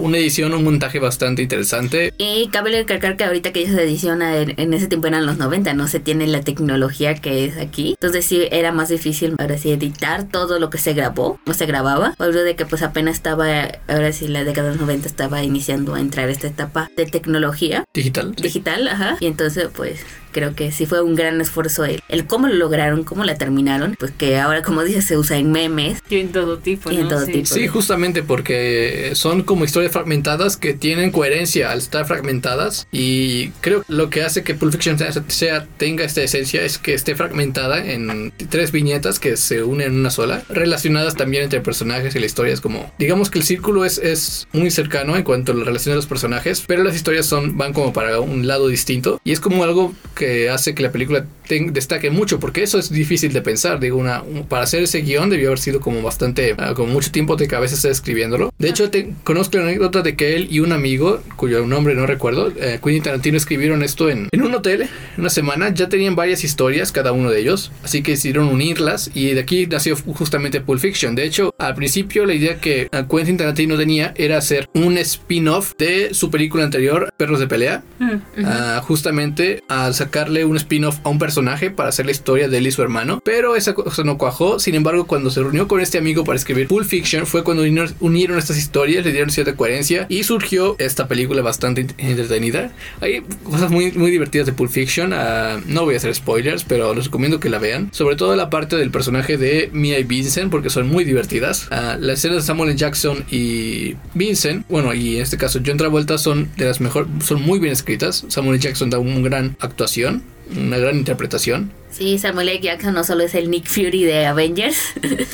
Una 0.00 0.18
edición, 0.18 0.52
un 0.54 0.64
montaje 0.64 0.98
bastante 0.98 1.42
interesante. 1.42 2.12
Y 2.18 2.48
cabe 2.48 2.70
recalcar 2.70 3.16
que 3.16 3.24
ahorita 3.24 3.52
que 3.52 3.66
se 3.66 3.82
ediciona 3.82 4.36
en, 4.38 4.54
en 4.58 4.74
ese 4.74 4.86
tiempo 4.88 5.06
eran 5.06 5.26
los 5.26 5.38
90, 5.38 5.74
no 5.74 5.88
se 5.88 6.00
tiene 6.00 6.26
la 6.26 6.40
tecnología 6.42 7.14
que 7.14 7.44
es 7.44 7.56
aquí. 7.58 7.90
Entonces 7.90 8.24
sí 8.24 8.46
era 8.50 8.72
más 8.72 8.88
difícil 8.88 9.34
ahora 9.38 9.58
sí 9.58 9.70
editar 9.72 10.24
todo 10.28 10.58
lo 10.58 10.70
que 10.70 10.78
se 10.78 10.92
grabó 10.94 11.38
o 11.46 11.54
se 11.54 11.66
grababa. 11.66 12.14
Hablo 12.18 12.42
de 12.42 12.56
que 12.56 12.66
pues 12.66 12.82
apenas 12.82 13.16
estaba, 13.16 13.46
ahora 13.88 14.12
sí 14.12 14.28
la 14.28 14.44
década 14.44 14.68
de 14.68 14.74
los 14.74 14.80
90 14.82 15.06
estaba 15.08 15.42
iniciando 15.42 15.94
a 15.94 16.00
entrar 16.00 16.28
esta 16.28 16.46
etapa 16.46 16.90
de 16.96 17.06
tecnología 17.06 17.84
Digital. 17.94 18.34
digital, 18.34 18.88
ajá. 18.88 19.16
Y 19.20 19.26
entonces 19.26 19.68
pues 19.74 20.00
creo 20.36 20.54
que 20.54 20.70
sí 20.70 20.84
fue 20.84 21.00
un 21.00 21.14
gran 21.14 21.40
esfuerzo 21.40 21.86
el, 21.86 22.02
el 22.10 22.26
cómo 22.26 22.46
lo 22.46 22.54
lograron, 22.54 23.04
cómo 23.04 23.24
la 23.24 23.36
terminaron, 23.36 23.96
pues 23.98 24.12
que 24.12 24.38
ahora 24.38 24.60
como 24.62 24.82
dices 24.84 25.06
se 25.06 25.16
usa 25.16 25.38
en 25.38 25.50
memes. 25.50 26.00
Y 26.10 26.16
en 26.16 26.30
todo 26.30 26.58
tipo, 26.58 26.92
Y 26.92 26.96
en 26.96 27.02
¿no? 27.04 27.08
todo 27.08 27.24
Sí. 27.24 27.32
tipo. 27.32 27.46
Sí, 27.46 27.66
justamente 27.68 28.22
porque 28.22 29.12
son 29.14 29.42
como 29.44 29.64
historias 29.64 29.92
fragmentadas 29.92 30.58
que 30.58 30.74
tienen 30.74 31.10
coherencia 31.10 31.70
al 31.72 31.78
estar 31.78 32.04
fragmentadas 32.06 32.86
y 32.92 33.48
creo 33.62 33.80
que 33.82 33.92
lo 33.92 34.10
que 34.10 34.22
hace 34.22 34.42
que 34.44 34.54
Pulp 34.54 34.72
Fiction 34.72 34.98
sea, 34.98 35.12
sea- 35.28 35.66
tenga 35.78 36.04
esta 36.04 36.20
esencia 36.22 36.62
es 36.62 36.76
que 36.76 36.92
esté 36.92 37.14
fragmentada 37.14 37.84
en 37.84 38.32
tres 38.50 38.72
viñetas 38.72 39.18
que 39.18 39.36
se 39.38 39.62
unen 39.62 39.86
en 39.92 40.00
una 40.00 40.10
sola, 40.10 40.42
relacionadas 40.50 41.14
también 41.14 41.44
entre 41.44 41.60
personajes 41.60 42.14
y 42.14 42.18
la 42.18 42.26
historia 42.26 42.52
es 42.52 42.60
como, 42.60 42.92
digamos 42.98 43.30
que 43.30 43.38
el 43.38 43.44
círculo 43.44 43.84
es, 43.84 43.98
es 43.98 44.48
muy 44.52 44.70
cercano 44.70 45.16
en 45.16 45.22
cuanto 45.22 45.52
a 45.52 45.54
la 45.54 45.64
relación 45.64 45.92
de 45.92 45.96
los 45.96 46.06
personajes, 46.06 46.62
pero 46.66 46.82
las 46.82 46.94
historias 46.94 47.26
son 47.26 47.56
van 47.56 47.72
como 47.72 47.92
para 47.92 48.20
un 48.20 48.46
lado 48.46 48.68
distinto 48.68 49.20
y 49.24 49.32
es 49.32 49.40
como 49.40 49.64
algo 49.64 49.94
que 50.14 50.25
hace 50.50 50.74
que 50.74 50.82
la 50.82 50.92
película 50.92 51.24
ten- 51.46 51.72
destaque 51.72 52.10
mucho 52.10 52.38
porque 52.40 52.62
eso 52.62 52.78
es 52.78 52.90
difícil 52.90 53.32
de 53.32 53.42
pensar, 53.42 53.80
digo, 53.80 53.96
una, 53.98 54.22
un- 54.22 54.44
para 54.46 54.64
hacer 54.64 54.82
ese 54.82 55.00
guion 55.02 55.30
debió 55.30 55.48
haber 55.48 55.58
sido 55.58 55.80
como 55.80 56.02
bastante, 56.02 56.54
ah, 56.58 56.74
como 56.74 56.92
mucho 56.92 57.10
tiempo 57.10 57.36
de 57.36 57.46
cabeza 57.48 57.88
escribiéndolo. 57.88 58.52
De 58.58 58.68
hecho, 58.68 58.90
te, 58.90 59.12
conozco 59.24 59.56
la 59.58 59.64
anécdota 59.64 60.02
de 60.02 60.16
que 60.16 60.36
él 60.36 60.48
y 60.50 60.60
un 60.60 60.72
amigo, 60.72 61.20
cuyo 61.36 61.64
nombre 61.66 61.94
no 61.94 62.06
recuerdo, 62.06 62.52
eh, 62.60 62.78
Quentin 62.82 63.02
Tarantino 63.02 63.36
escribieron 63.36 63.82
esto 63.82 64.10
en, 64.10 64.28
en 64.32 64.42
un 64.42 64.54
hotel, 64.54 64.82
en 64.82 64.88
una 65.18 65.30
semana, 65.30 65.72
ya 65.72 65.88
tenían 65.88 66.16
varias 66.16 66.44
historias 66.44 66.92
cada 66.92 67.12
uno 67.12 67.30
de 67.30 67.40
ellos, 67.40 67.72
así 67.82 68.02
que 68.02 68.12
decidieron 68.12 68.48
unirlas 68.48 69.10
y 69.14 69.30
de 69.34 69.40
aquí 69.40 69.66
nació 69.66 69.96
justamente 69.96 70.60
Pulp 70.60 70.80
Fiction. 70.80 71.14
De 71.14 71.24
hecho, 71.24 71.54
al 71.58 71.74
principio 71.74 72.26
la 72.26 72.34
idea 72.34 72.60
que 72.60 72.88
ah, 72.92 73.06
Quentin 73.08 73.36
Tarantino 73.36 73.76
tenía 73.76 74.12
era 74.16 74.38
hacer 74.38 74.68
un 74.74 74.98
spin-off 74.98 75.72
de 75.78 76.12
su 76.14 76.30
película 76.30 76.64
anterior, 76.64 77.12
Perros 77.16 77.40
de 77.40 77.46
Pelea, 77.46 77.82
Mm. 77.98 78.16
Ah, 78.44 78.82
justamente 78.86 79.62
al 79.68 79.94
sacarle 79.94 80.44
un 80.44 80.56
spin-off 80.56 80.98
a 81.04 81.08
un 81.08 81.18
personaje 81.18 81.35
para 81.70 81.88
hacer 81.90 82.06
la 82.06 82.12
historia 82.12 82.48
de 82.48 82.58
él 82.58 82.66
y 82.66 82.70
su 82.72 82.82
hermano. 82.82 83.20
Pero 83.24 83.56
esa 83.56 83.74
cosa 83.74 84.02
no 84.04 84.18
cuajó. 84.18 84.58
Sin 84.58 84.74
embargo, 84.74 85.06
cuando 85.06 85.30
se 85.30 85.40
reunió 85.42 85.68
con 85.68 85.80
este 85.80 85.98
amigo 85.98 86.24
para 86.24 86.36
escribir 86.36 86.68
Pulp 86.68 86.86
Fiction, 86.86 87.26
fue 87.26 87.44
cuando 87.44 87.62
unieron, 88.00 88.38
estas 88.38 88.58
historias, 88.58 89.04
le 89.04 89.12
dieron 89.12 89.30
cierta 89.30 89.54
coherencia 89.56 90.06
y 90.08 90.22
surgió 90.24 90.76
esta 90.78 91.08
película 91.08 91.42
bastante 91.42 91.86
ent- 91.86 91.94
entretenida. 91.98 92.72
Hay 93.00 93.22
cosas 93.44 93.70
muy, 93.70 93.92
muy 93.92 94.10
divertidas 94.10 94.46
de 94.46 94.52
Pulp 94.52 94.70
Fiction. 94.70 95.12
ah, 95.12 95.60
no 95.66 95.84
voy 95.84 95.94
a 95.94 95.96
hacer 95.98 96.14
spoilers, 96.14 96.64
pero 96.64 96.94
les 96.94 97.04
recomiendo 97.06 97.40
que 97.40 97.48
la 97.50 97.58
vean. 97.58 97.88
Sobre 97.92 98.16
todo 98.16 98.34
la 98.36 98.50
parte 98.50 98.76
del 98.76 98.90
personaje 98.90 99.36
de 99.36 99.70
Mia 99.72 99.98
y 99.98 100.04
Vincent, 100.04 100.50
porque 100.50 100.70
son 100.70 100.88
muy 100.88 101.04
divertidas. 101.04 101.68
Ah, 101.70 101.96
las 102.00 102.18
escenas 102.18 102.38
de 102.38 102.42
Samuel 102.42 102.70
L. 102.70 102.78
Jackson 102.78 103.24
y 103.30 103.94
Vincent, 104.14 104.66
bueno, 104.68 104.94
y 104.94 105.16
en 105.16 105.22
este 105.22 105.36
caso 105.36 105.60
John 105.64 105.76
Travolta, 105.76 106.18
son 106.18 106.48
de 106.56 106.64
las 106.66 106.80
mejor, 106.80 107.06
son 107.24 107.42
muy 107.42 107.58
bien 107.58 107.72
escritas. 107.72 108.24
Samuel 108.28 108.56
L. 108.56 108.62
Jackson 108.62 108.90
da 108.90 108.98
una 108.98 109.20
gran 109.20 109.56
actuación, 109.60 110.22
una 110.54 110.78
gran 110.78 110.96
interpretación. 110.96 111.72
Sí, 111.90 112.18
Samuel 112.18 112.50
L. 112.50 112.60
Jackson 112.60 112.94
no 112.94 113.04
solo 113.04 113.24
es 113.24 113.34
el 113.34 113.50
Nick 113.50 113.66
Fury 113.66 114.04
de 114.04 114.26
Avengers, 114.26 114.76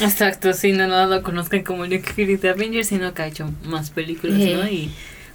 Exacto, 0.01 0.53
sí, 0.53 0.73
no, 0.73 0.87
no 0.87 1.07
lo 1.07 1.23
conozcan 1.23 1.65
como 1.65 1.87
Nick 1.87 2.15
Fury 2.15 2.37
de 2.37 2.51
Avengers, 2.51 2.89
sino 2.89 3.13
que 3.15 3.23
ha 3.23 3.27
hecho 3.27 3.51
más 3.65 3.91
películas. 3.91 4.39
¿no? 4.39 4.69
Y 4.69 4.91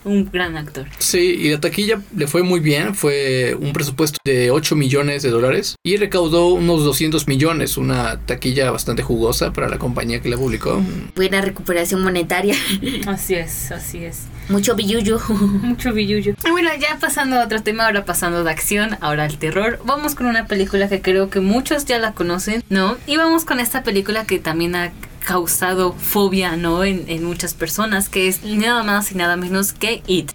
un 0.07 0.29
gran 0.31 0.57
actor. 0.57 0.85
Sí, 0.97 1.37
y 1.39 1.49
la 1.51 1.59
taquilla 1.59 2.01
le 2.15 2.27
fue 2.27 2.43
muy 2.43 2.59
bien, 2.59 2.95
fue 2.95 3.55
un 3.59 3.73
presupuesto 3.73 4.17
de 4.25 4.51
8 4.51 4.75
millones 4.75 5.23
de 5.23 5.29
dólares 5.29 5.75
y 5.83 5.97
recaudó 5.97 6.47
unos 6.47 6.83
200 6.83 7.27
millones, 7.27 7.77
una 7.77 8.19
taquilla 8.25 8.71
bastante 8.71 9.03
jugosa 9.03 9.53
para 9.53 9.69
la 9.69 9.77
compañía 9.77 10.21
que 10.21 10.29
la 10.29 10.37
publicó. 10.37 10.81
buena 11.15 11.41
recuperación 11.41 12.01
monetaria, 12.01 12.55
Así 13.07 13.35
es, 13.35 13.71
así 13.71 14.03
es. 14.03 14.23
mucho 14.49 14.75
billuyo. 14.75 15.19
Mucho 15.29 15.93
billuyo. 15.93 16.33
Y 16.45 16.51
Bueno, 16.51 16.69
ya 16.79 16.97
pasando 16.99 17.37
a 17.37 17.43
otro 17.45 17.61
tema, 17.61 17.85
ahora 17.85 18.05
pasando 18.05 18.43
de 18.43 18.51
acción, 18.51 18.97
ahora 19.01 19.25
al 19.25 19.37
terror. 19.37 19.79
Vamos 19.85 20.15
con 20.15 20.25
una 20.27 20.45
película 20.47 20.87
que 20.89 21.01
creo 21.01 21.29
que 21.29 21.39
muchos 21.39 21.85
ya 21.85 21.99
la 21.99 22.13
conocen, 22.13 22.63
¿no? 22.69 22.97
Y 23.07 23.17
vamos 23.17 23.45
con 23.45 23.59
esta 23.59 23.83
película 23.83 24.25
que 24.25 24.39
también 24.39 24.75
ha 24.75 24.91
causado 25.27 25.91
fobia, 25.91 26.55
¿no? 26.55 26.85
En, 26.85 27.23
muchas 27.25 27.53
personas, 27.53 28.07
que 28.07 28.29
es 28.29 28.45
nada 28.45 28.81
más 28.83 29.11
y 29.11 29.15
nada 29.15 29.35
menos 29.35 29.73
que 29.73 30.01
It. 30.07 30.31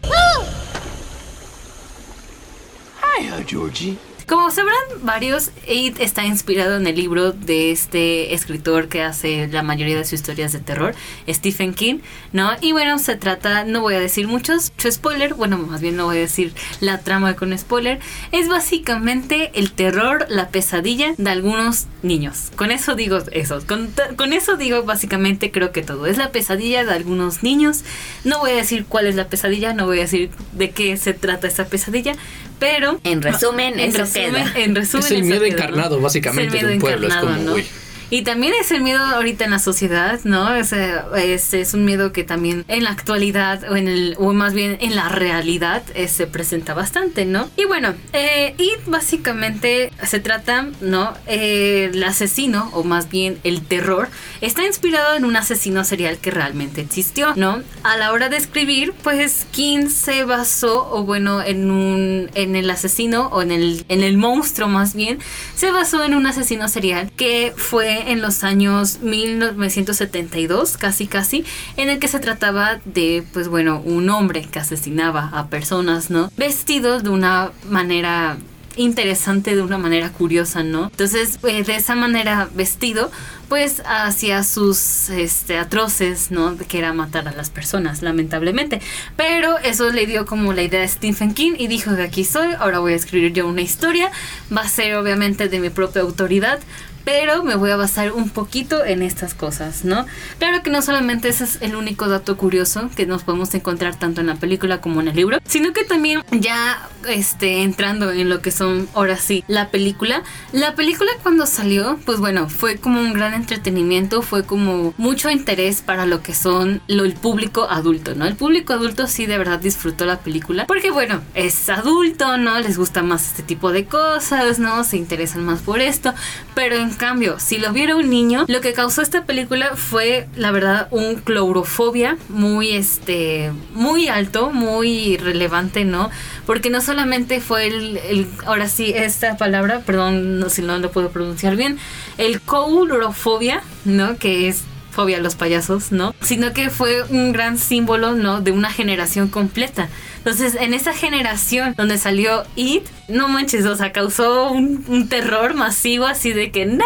Georgie. 3.46 3.96
Como 4.32 4.50
sabrán 4.50 4.74
varios, 5.02 5.50
It 5.68 6.00
está 6.00 6.24
inspirado 6.24 6.78
en 6.78 6.86
el 6.86 6.96
libro 6.96 7.32
de 7.32 7.70
este 7.70 8.32
escritor 8.32 8.88
que 8.88 9.02
hace 9.02 9.46
la 9.48 9.62
mayoría 9.62 9.98
de 9.98 10.04
sus 10.04 10.14
historias 10.14 10.54
de 10.54 10.60
terror, 10.60 10.94
Stephen 11.28 11.74
King, 11.74 11.98
¿no? 12.32 12.52
Y 12.62 12.72
bueno, 12.72 12.98
se 12.98 13.16
trata, 13.16 13.64
no 13.64 13.82
voy 13.82 13.92
a 13.92 14.00
decir 14.00 14.28
muchos, 14.28 14.72
mucho 14.72 14.90
spoiler, 14.90 15.34
bueno, 15.34 15.58
más 15.58 15.82
bien 15.82 15.96
no 15.96 16.06
voy 16.06 16.16
a 16.16 16.20
decir 16.20 16.54
la 16.80 17.00
trama 17.00 17.36
con 17.36 17.56
spoiler, 17.58 18.00
es 18.30 18.48
básicamente 18.48 19.50
el 19.52 19.70
terror, 19.70 20.24
la 20.30 20.48
pesadilla 20.48 21.12
de 21.18 21.30
algunos 21.30 21.88
niños. 22.02 22.52
Con 22.56 22.70
eso 22.70 22.94
digo 22.94 23.18
eso, 23.32 23.62
con, 23.66 23.92
con 24.16 24.32
eso 24.32 24.56
digo 24.56 24.82
básicamente 24.84 25.50
creo 25.50 25.72
que 25.72 25.82
todo, 25.82 26.06
es 26.06 26.16
la 26.16 26.32
pesadilla 26.32 26.86
de 26.86 26.92
algunos 26.92 27.42
niños, 27.42 27.84
no 28.24 28.38
voy 28.38 28.52
a 28.52 28.56
decir 28.56 28.86
cuál 28.88 29.08
es 29.08 29.14
la 29.14 29.28
pesadilla, 29.28 29.74
no 29.74 29.84
voy 29.84 29.98
a 29.98 30.02
decir 30.02 30.30
de 30.52 30.70
qué 30.70 30.96
se 30.96 31.12
trata 31.12 31.48
esa 31.48 31.66
pesadilla, 31.66 32.14
pero... 32.62 33.00
En 33.02 33.22
resumen, 33.22 33.80
en 33.80 33.90
eso 33.90 33.98
resumen, 33.98 34.32
queda. 34.34 34.52
en 34.54 34.74
resumen 34.76 35.04
Es 35.04 35.10
el 35.10 35.24
miedo 35.24 35.40
queda, 35.40 35.48
¿no? 35.48 35.54
encarnado, 35.56 36.00
básicamente, 36.00 36.64
de 36.64 36.74
un 36.74 36.78
pueblo. 36.78 37.08
Es 37.08 37.16
como, 37.16 37.36
¿no? 37.36 37.54
uy. 37.54 37.66
Y 38.12 38.24
también 38.24 38.52
es 38.60 38.70
el 38.72 38.82
miedo 38.82 39.02
ahorita 39.02 39.46
en 39.46 39.52
la 39.52 39.58
sociedad, 39.58 40.20
¿no? 40.24 40.54
Es, 40.54 40.74
eh, 40.74 41.00
es, 41.16 41.54
es 41.54 41.72
un 41.72 41.86
miedo 41.86 42.12
que 42.12 42.24
también 42.24 42.66
en 42.68 42.84
la 42.84 42.90
actualidad, 42.90 43.64
o 43.70 43.74
en 43.74 43.88
el, 43.88 44.16
o 44.18 44.34
más 44.34 44.52
bien 44.52 44.76
en 44.82 44.94
la 44.96 45.08
realidad, 45.08 45.82
eh, 45.94 46.08
se 46.08 46.26
presenta 46.26 46.74
bastante, 46.74 47.24
¿no? 47.24 47.48
Y 47.56 47.64
bueno, 47.64 47.94
eh, 48.12 48.54
y 48.58 48.72
básicamente 48.84 49.90
se 50.06 50.20
trata, 50.20 50.68
¿no? 50.82 51.14
Eh, 51.26 51.88
el 51.90 52.04
asesino, 52.04 52.68
o 52.74 52.84
más 52.84 53.08
bien 53.08 53.38
el 53.44 53.62
terror, 53.62 54.10
está 54.42 54.66
inspirado 54.66 55.16
en 55.16 55.24
un 55.24 55.34
asesino 55.34 55.82
serial 55.82 56.18
que 56.18 56.30
realmente 56.30 56.82
existió, 56.82 57.32
¿no? 57.36 57.62
A 57.82 57.96
la 57.96 58.12
hora 58.12 58.28
de 58.28 58.36
escribir, 58.36 58.92
pues 59.02 59.46
King 59.52 59.88
se 59.88 60.26
basó, 60.26 60.86
o 60.92 61.04
bueno, 61.04 61.42
en 61.42 61.70
un, 61.70 62.30
en 62.34 62.56
el 62.56 62.68
asesino, 62.68 63.28
o 63.28 63.40
en 63.40 63.52
el, 63.52 63.86
en 63.88 64.02
el 64.02 64.18
monstruo 64.18 64.68
más 64.68 64.94
bien, 64.94 65.18
se 65.54 65.70
basó 65.70 66.04
en 66.04 66.14
un 66.14 66.26
asesino 66.26 66.68
serial 66.68 67.10
que 67.16 67.54
fue 67.56 68.01
en 68.10 68.22
los 68.22 68.44
años 68.44 69.00
1972, 69.02 70.76
casi 70.76 71.06
casi, 71.06 71.44
en 71.76 71.90
el 71.90 71.98
que 71.98 72.08
se 72.08 72.20
trataba 72.20 72.80
de, 72.84 73.24
pues 73.32 73.48
bueno, 73.48 73.80
un 73.84 74.10
hombre 74.10 74.42
que 74.42 74.58
asesinaba 74.58 75.30
a 75.32 75.48
personas, 75.48 76.10
¿no? 76.10 76.30
Vestidos 76.36 77.02
de 77.02 77.10
una 77.10 77.52
manera 77.68 78.36
interesante 78.76 79.54
de 79.54 79.62
una 79.62 79.78
manera 79.78 80.10
curiosa, 80.10 80.62
¿no? 80.62 80.84
Entonces, 80.84 81.38
eh, 81.46 81.62
de 81.62 81.76
esa 81.76 81.94
manera 81.94 82.48
vestido, 82.54 83.10
pues 83.48 83.82
hacía 83.84 84.42
sus 84.44 85.10
este, 85.10 85.58
atroces, 85.58 86.30
¿no? 86.30 86.56
Que 86.56 86.78
era 86.78 86.92
matar 86.92 87.28
a 87.28 87.32
las 87.32 87.50
personas, 87.50 88.02
lamentablemente. 88.02 88.80
Pero 89.16 89.58
eso 89.58 89.90
le 89.90 90.06
dio 90.06 90.26
como 90.26 90.52
la 90.52 90.62
idea 90.62 90.84
a 90.84 90.88
Stephen 90.88 91.34
King 91.34 91.52
y 91.58 91.66
dijo 91.66 91.92
de 91.92 92.04
aquí 92.04 92.24
soy, 92.24 92.54
ahora 92.58 92.78
voy 92.78 92.94
a 92.94 92.96
escribir 92.96 93.32
yo 93.32 93.46
una 93.46 93.62
historia, 93.62 94.10
va 94.54 94.62
a 94.62 94.68
ser 94.68 94.94
obviamente 94.96 95.48
de 95.48 95.60
mi 95.60 95.70
propia 95.70 96.02
autoridad, 96.02 96.60
pero 97.04 97.42
me 97.42 97.54
voy 97.54 97.70
a 97.70 97.76
basar 97.76 98.12
un 98.12 98.30
poquito 98.30 98.84
en 98.84 99.02
estas 99.02 99.34
cosas, 99.34 99.84
¿no? 99.84 100.06
Claro 100.38 100.62
que 100.62 100.70
no 100.70 100.82
solamente 100.82 101.28
ese 101.28 101.44
es 101.44 101.58
el 101.60 101.76
único 101.76 102.08
dato 102.08 102.36
curioso 102.36 102.90
que 102.96 103.06
nos 103.06 103.22
podemos 103.22 103.54
encontrar 103.54 103.96
tanto 103.96 104.20
en 104.20 104.26
la 104.28 104.36
película 104.36 104.80
como 104.80 105.00
en 105.00 105.08
el 105.08 105.16
libro, 105.16 105.38
sino 105.44 105.72
que 105.72 105.84
también 105.84 106.22
ya 106.30 106.88
este 107.08 107.62
entrando 107.62 108.10
en 108.12 108.28
lo 108.28 108.40
que 108.40 108.50
son 108.50 108.88
ahora 108.94 109.16
sí 109.16 109.44
la 109.48 109.70
película, 109.70 110.22
la 110.52 110.74
película 110.74 111.10
cuando 111.22 111.46
salió, 111.46 111.98
pues 112.04 112.18
bueno, 112.18 112.48
fue 112.48 112.76
como 112.76 113.00
un 113.00 113.12
gran 113.12 113.34
entretenimiento, 113.34 114.22
fue 114.22 114.44
como 114.44 114.94
mucho 114.96 115.30
interés 115.30 115.82
para 115.82 116.06
lo 116.06 116.22
que 116.22 116.34
son 116.34 116.80
lo 116.86 117.04
el 117.04 117.14
público 117.14 117.68
adulto, 117.68 118.14
¿no? 118.14 118.26
El 118.26 118.36
público 118.36 118.72
adulto 118.72 119.06
sí 119.06 119.26
de 119.26 119.38
verdad 119.38 119.58
disfrutó 119.58 120.04
la 120.04 120.20
película, 120.20 120.66
porque 120.66 120.90
bueno, 120.90 121.20
es 121.34 121.68
adulto, 121.68 122.36
¿no? 122.36 122.58
Les 122.60 122.78
gusta 122.78 123.02
más 123.02 123.26
este 123.26 123.42
tipo 123.42 123.72
de 123.72 123.86
cosas, 123.86 124.58
¿no? 124.58 124.84
Se 124.84 124.96
interesan 124.96 125.44
más 125.44 125.60
por 125.60 125.80
esto, 125.80 126.14
pero 126.54 126.76
en 126.76 126.91
cambio, 126.92 127.38
si 127.38 127.58
lo 127.58 127.72
viera 127.72 127.96
un 127.96 128.08
niño, 128.10 128.44
lo 128.48 128.60
que 128.60 128.72
causó 128.72 129.02
esta 129.02 129.24
película 129.24 129.76
fue, 129.76 130.28
la 130.36 130.50
verdad, 130.52 130.88
un 130.90 131.16
clorofobia 131.16 132.16
muy, 132.28 132.70
este, 132.72 133.52
muy 133.74 134.08
alto, 134.08 134.50
muy 134.50 135.16
relevante, 135.16 135.84
¿no? 135.84 136.10
Porque 136.46 136.70
no 136.70 136.80
solamente 136.80 137.40
fue 137.40 137.66
el, 137.68 137.96
el- 137.98 138.26
ahora 138.46 138.68
sí, 138.68 138.92
esta 138.94 139.36
palabra, 139.36 139.80
perdón 139.80 140.40
no, 140.40 140.48
si 140.48 140.62
no 140.62 140.78
lo 140.78 140.90
puedo 140.90 141.10
pronunciar 141.10 141.56
bien, 141.56 141.78
el 142.18 142.40
coulrofobia, 142.40 143.62
¿no? 143.84 144.16
Que 144.16 144.48
es 144.48 144.62
fobia 144.92 145.16
a 145.16 145.20
los 145.20 145.34
payasos, 145.34 145.90
¿no? 145.90 146.14
Sino 146.20 146.52
que 146.52 146.70
fue 146.70 147.02
un 147.04 147.32
gran 147.32 147.58
símbolo, 147.58 148.12
¿no? 148.12 148.40
De 148.40 148.52
una 148.52 148.70
generación 148.70 149.28
completa. 149.28 149.88
Entonces, 150.18 150.54
en 150.54 150.74
esa 150.74 150.92
generación 150.92 151.74
donde 151.76 151.98
salió 151.98 152.44
It, 152.54 152.84
no 153.08 153.28
manches, 153.28 153.66
o 153.66 153.74
sea, 153.74 153.90
causó 153.92 154.50
un, 154.52 155.08
terror 155.08 155.54
masivo 155.54 156.06
así 156.06 156.32
de 156.32 156.52
que 156.52 156.66
¡No! 156.66 156.84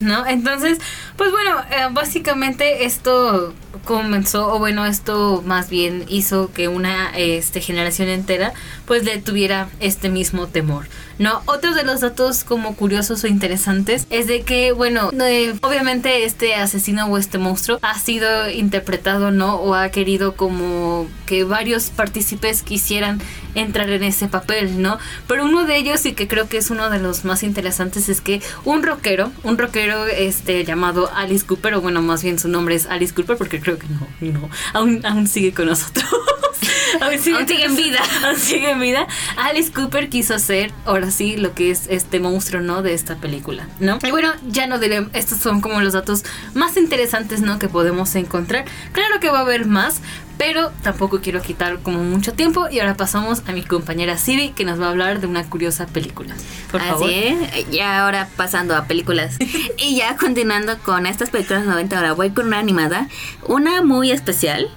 ¿No? 0.00 0.26
Entonces, 0.26 0.78
pues 1.16 1.30
bueno, 1.30 1.60
eh, 1.70 1.88
básicamente 1.92 2.84
esto 2.84 3.54
comenzó, 3.84 4.52
o 4.52 4.58
bueno, 4.58 4.86
esto 4.86 5.42
más 5.46 5.70
bien 5.70 6.04
hizo 6.08 6.52
que 6.52 6.68
una 6.68 7.10
este, 7.16 7.60
generación 7.60 8.08
entera 8.08 8.52
pues 8.86 9.04
le 9.04 9.18
tuviera 9.18 9.68
este 9.80 10.08
mismo 10.08 10.46
temor. 10.46 10.86
¿no? 11.18 11.42
Otro 11.46 11.74
de 11.74 11.84
los 11.84 12.00
datos 12.00 12.44
como 12.44 12.74
curiosos 12.74 13.22
o 13.24 13.26
interesantes 13.26 14.06
es 14.10 14.26
de 14.26 14.42
que, 14.42 14.72
bueno, 14.72 15.10
eh, 15.12 15.54
obviamente 15.62 16.24
este 16.24 16.54
asesino 16.54 17.06
o 17.06 17.18
este 17.18 17.38
monstruo 17.38 17.78
ha 17.82 17.98
sido 17.98 18.50
interpretado, 18.50 19.30
¿no? 19.30 19.56
O 19.56 19.74
ha 19.74 19.88
querido 19.90 20.34
como 20.34 21.06
que 21.26 21.44
varios 21.44 21.90
partícipes 21.90 22.62
quisieran 22.62 23.20
entrar 23.54 23.88
en 23.90 24.02
ese 24.04 24.28
papel, 24.28 24.80
¿no? 24.82 24.98
Pero 25.26 25.44
uno 25.44 25.64
de 25.64 25.76
ellos, 25.76 26.04
y 26.06 26.12
que 26.12 26.28
creo 26.28 26.48
que 26.48 26.58
es 26.58 26.70
uno 26.70 26.90
de 26.90 26.98
los 26.98 27.24
más 27.24 27.42
interesantes, 27.42 28.08
es 28.08 28.20
que 28.20 28.40
un 28.64 28.82
rockero, 28.82 29.32
un 29.42 29.58
rockero 29.58 30.06
este, 30.06 30.64
llamado 30.64 31.10
Alice 31.14 31.44
Cooper, 31.46 31.74
o 31.74 31.80
bueno, 31.80 32.02
más 32.02 32.22
bien 32.22 32.38
su 32.38 32.48
nombre 32.48 32.74
es 32.74 32.86
Alice 32.86 33.14
Cooper, 33.14 33.36
porque 33.36 33.60
creo 33.60 33.78
que 33.78 33.86
no, 33.88 34.06
no, 34.20 34.48
aún, 34.72 35.04
aún 35.04 35.26
sigue 35.26 35.52
con 35.52 35.66
nosotros. 35.66 36.04
aún 37.00 37.18
sigue, 37.18 37.36
Aún 37.36 37.48
sigue 37.48 37.64
en 37.64 37.76
vida. 37.76 38.00
aún 38.24 38.36
sigue 38.36 38.70
en 38.70 38.80
vida. 38.80 39.06
Alice 39.36 39.72
Cooper 39.72 40.08
quiso 40.08 40.34
hacer, 40.34 40.72
ahora 40.84 41.10
sí, 41.10 41.36
lo 41.36 41.54
que 41.54 41.70
es 41.70 41.86
este 41.88 42.20
monstruo, 42.20 42.62
¿no? 42.62 42.82
De 42.82 42.94
esta 42.94 43.16
película, 43.16 43.66
¿no? 43.80 43.98
Y 44.06 44.10
bueno, 44.10 44.32
ya 44.48 44.66
no 44.66 44.78
diré, 44.78 45.06
estos 45.12 45.38
son 45.38 45.60
como 45.60 45.80
los 45.80 45.92
datos 45.92 46.24
más 46.54 46.76
interesantes, 46.76 47.40
¿no? 47.40 47.58
Que 47.58 47.68
podemos 47.68 48.14
encontrar. 48.14 48.64
Claro 48.92 49.20
que 49.20 49.30
va 49.30 49.38
a 49.38 49.42
haber 49.42 49.66
más, 49.66 50.00
pero 50.38 50.70
tampoco 50.82 51.20
quiero 51.20 51.40
quitar 51.42 51.78
como 51.80 52.02
mucho 52.02 52.32
tiempo. 52.32 52.68
Y 52.70 52.80
ahora 52.80 52.96
pasamos 52.96 53.42
a 53.46 53.52
mi 53.52 53.62
compañera 53.62 54.18
Sibi, 54.18 54.50
que 54.50 54.64
nos 54.64 54.80
va 54.80 54.86
a 54.86 54.90
hablar 54.90 55.20
de 55.20 55.26
una 55.26 55.48
curiosa 55.48 55.86
película. 55.86 56.34
Por 56.70 56.80
favor. 56.80 57.04
Así 57.04 57.14
es. 57.14 57.70
Ya 57.70 58.02
ahora 58.02 58.28
pasando 58.36 58.76
a 58.76 58.84
películas. 58.84 59.36
y 59.78 59.96
ya 59.96 60.16
continuando 60.16 60.78
con 60.78 61.06
estas 61.06 61.30
películas 61.30 61.64
90, 61.64 61.96
ahora 61.96 62.12
voy 62.12 62.30
con 62.30 62.46
una 62.48 62.58
animada. 62.58 63.08
Una 63.46 63.82
muy 63.82 64.10
especial. 64.10 64.68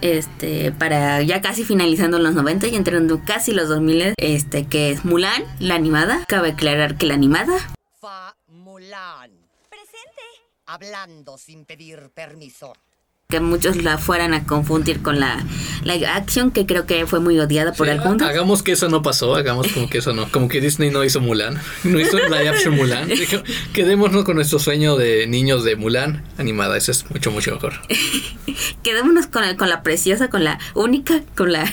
Este, 0.00 0.70
para 0.70 1.22
ya 1.22 1.40
casi 1.40 1.64
finalizando 1.64 2.20
los 2.20 2.32
90 2.32 2.68
y 2.68 2.76
entrando 2.76 3.20
casi 3.24 3.52
los 3.52 3.68
2000, 3.68 4.14
este, 4.16 4.66
que 4.66 4.90
es 4.90 5.04
Mulan, 5.04 5.42
la 5.58 5.74
animada. 5.74 6.24
Cabe 6.28 6.50
aclarar 6.50 6.96
que 6.96 7.06
la 7.06 7.14
animada 7.14 7.54
Fa 8.00 8.36
Mulan. 8.46 9.32
Presente. 9.68 10.22
Hablando 10.66 11.36
sin 11.36 11.64
pedir 11.64 12.10
permiso. 12.14 12.74
Que 13.30 13.40
muchos 13.40 13.76
la 13.82 13.98
fueran 13.98 14.32
a 14.32 14.44
confundir 14.44 15.02
con 15.02 15.20
la 15.20 15.44
live 15.84 16.06
action, 16.06 16.50
que 16.50 16.64
creo 16.64 16.86
que 16.86 17.06
fue 17.06 17.20
muy 17.20 17.38
odiada 17.38 17.74
por 17.74 17.86
Sí, 17.86 17.92
algunos. 17.92 18.22
Hagamos 18.26 18.62
que 18.62 18.72
eso 18.72 18.88
no 18.88 19.02
pasó, 19.02 19.34
hagamos 19.36 19.68
como 19.70 19.90
que 19.90 19.98
eso 19.98 20.14
no. 20.14 20.32
Como 20.32 20.48
que 20.48 20.62
Disney 20.62 20.88
no 20.90 21.04
hizo 21.04 21.20
Mulan. 21.20 21.60
No 21.84 22.00
hizo 22.00 22.16
live 22.18 22.48
action 22.48 22.74
Mulan. 22.74 23.06
Quedémonos 23.74 24.24
con 24.24 24.36
nuestro 24.36 24.58
sueño 24.58 24.96
de 24.96 25.26
niños 25.26 25.62
de 25.62 25.76
Mulan 25.76 26.24
animada. 26.38 26.78
Eso 26.78 26.90
es 26.90 27.04
mucho, 27.10 27.30
mucho 27.30 27.52
mejor. 27.52 27.74
Quedémonos 28.82 29.26
con, 29.26 29.44
el- 29.44 29.56
con 29.58 29.68
la 29.68 29.82
preciosa, 29.82 30.30
con 30.30 30.42
la 30.42 30.58
única, 30.74 31.20
con 31.36 31.52
la, 31.52 31.70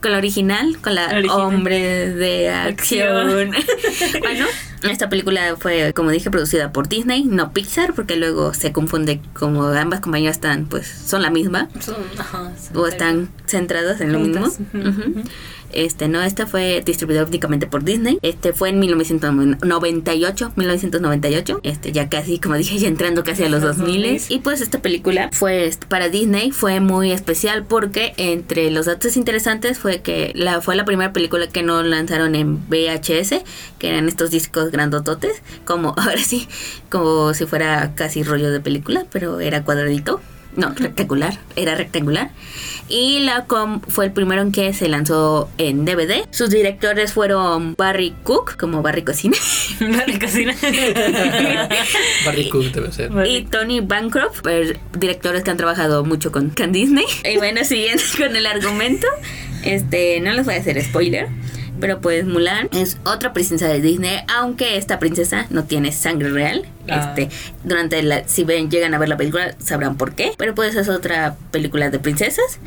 con 0.00 0.10
la 0.12 0.16
original, 0.16 0.78
con 0.80 0.94
la 0.94 1.08
Original. 1.08 1.38
hombre 1.38 2.08
de 2.14 2.48
acción. 2.48 3.50
bueno, 4.20 4.46
esta 4.82 5.08
película 5.08 5.54
fue, 5.58 5.92
como 5.94 6.10
dije, 6.10 6.30
producida 6.30 6.72
por 6.72 6.88
Disney, 6.88 7.24
no 7.24 7.52
Pixar, 7.52 7.94
porque 7.94 8.16
luego 8.16 8.52
se 8.54 8.72
confunde 8.72 9.20
como 9.34 9.64
ambas 9.64 10.00
compañías 10.00 10.36
están, 10.36 10.66
pues, 10.66 10.86
son 10.88 11.22
la 11.22 11.30
misma. 11.30 11.68
Son- 11.80 11.96
ajá, 12.18 12.52
son 12.56 12.76
o 12.76 12.86
están 12.86 13.28
centradas 13.46 14.00
en 14.00 14.12
lo 14.12 14.18
mismo. 14.20 14.50
Este, 15.72 16.08
no, 16.08 16.22
esta 16.22 16.46
fue 16.46 16.82
distribuida 16.84 17.24
únicamente 17.24 17.66
por 17.66 17.84
Disney. 17.84 18.18
Este 18.22 18.52
fue 18.52 18.70
en 18.70 18.78
1998, 18.80 20.52
1998. 20.56 21.60
Este, 21.62 21.92
ya 21.92 22.08
casi, 22.08 22.38
como 22.38 22.56
dije, 22.56 22.78
ya 22.80 22.88
entrando 22.88 23.24
casi 23.24 23.44
a 23.44 23.48
los 23.48 23.62
Los 23.62 23.78
2000. 23.78 24.02
2000. 24.02 24.22
Y 24.28 24.38
pues 24.40 24.60
esta 24.60 24.80
película 24.80 25.30
fue 25.32 25.70
para 25.88 26.08
Disney 26.08 26.50
fue 26.50 26.80
muy 26.80 27.12
especial 27.12 27.64
porque 27.64 28.14
entre 28.16 28.70
los 28.70 28.86
datos 28.86 29.16
interesantes 29.16 29.78
fue 29.78 30.00
que 30.00 30.32
la 30.34 30.60
fue 30.60 30.76
la 30.76 30.84
primera 30.84 31.12
película 31.12 31.46
que 31.48 31.62
no 31.62 31.82
lanzaron 31.82 32.34
en 32.34 32.58
VHS, 32.68 33.42
que 33.78 33.88
eran 33.88 34.08
estos 34.08 34.30
discos 34.30 34.70
grandototes, 34.70 35.42
como 35.64 35.94
ahora 35.96 36.18
sí, 36.18 36.48
como 36.90 37.34
si 37.34 37.46
fuera 37.46 37.94
casi 37.94 38.22
rollo 38.22 38.50
de 38.50 38.60
película, 38.60 39.06
pero 39.10 39.40
era 39.40 39.64
cuadradito. 39.64 40.20
No, 40.56 40.70
rectangular, 40.74 41.38
era 41.56 41.74
rectangular. 41.74 42.30
Y 42.88 43.20
la 43.20 43.46
com 43.46 43.80
fue 43.80 44.04
el 44.06 44.12
primero 44.12 44.42
en 44.42 44.52
que 44.52 44.74
se 44.74 44.88
lanzó 44.88 45.48
en 45.56 45.84
DVD. 45.86 46.26
Sus 46.30 46.50
directores 46.50 47.12
fueron 47.12 47.74
Barry 47.78 48.14
Cook, 48.22 48.56
como 48.58 48.82
Barry 48.82 49.02
Cocina, 49.02 49.36
casi 50.20 50.44
no. 50.46 50.52
Barry 52.26 52.48
Cook 52.50 52.64
debe 52.72 52.92
ser. 52.92 53.10
y 53.26 53.44
Tony 53.44 53.80
Bancroft, 53.80 54.42
pues, 54.42 54.74
directores 54.98 55.42
que 55.42 55.50
han 55.50 55.56
trabajado 55.56 56.04
mucho 56.04 56.32
con, 56.32 56.50
con 56.50 56.72
Disney. 56.72 57.06
Y 57.24 57.36
bueno, 57.38 57.64
siguiendo 57.64 58.02
con 58.18 58.36
el 58.36 58.44
argumento, 58.46 59.06
este, 59.64 60.20
no 60.20 60.32
les 60.32 60.44
voy 60.44 60.54
a 60.54 60.58
hacer 60.58 60.82
spoiler. 60.84 61.28
Pero 61.80 62.00
pues 62.00 62.24
Mulan 62.24 62.68
es 62.72 62.98
otra 63.04 63.32
princesa 63.32 63.66
de 63.68 63.80
Disney, 63.80 64.18
aunque 64.28 64.76
esta 64.76 64.98
princesa 64.98 65.46
no 65.50 65.64
tiene 65.64 65.92
sangre 65.92 66.30
real. 66.30 66.64
Ah. 66.88 67.14
Este, 67.16 67.34
durante 67.64 68.02
la, 68.02 68.26
si 68.28 68.44
ven, 68.44 68.70
llegan 68.70 68.94
a 68.94 68.98
ver 68.98 69.08
la 69.08 69.16
película, 69.16 69.54
sabrán 69.58 69.96
por 69.96 70.14
qué. 70.14 70.32
Pero 70.36 70.54
pues 70.54 70.74
es 70.76 70.88
otra 70.88 71.36
película 71.50 71.90
de 71.90 71.98
princesas. 71.98 72.58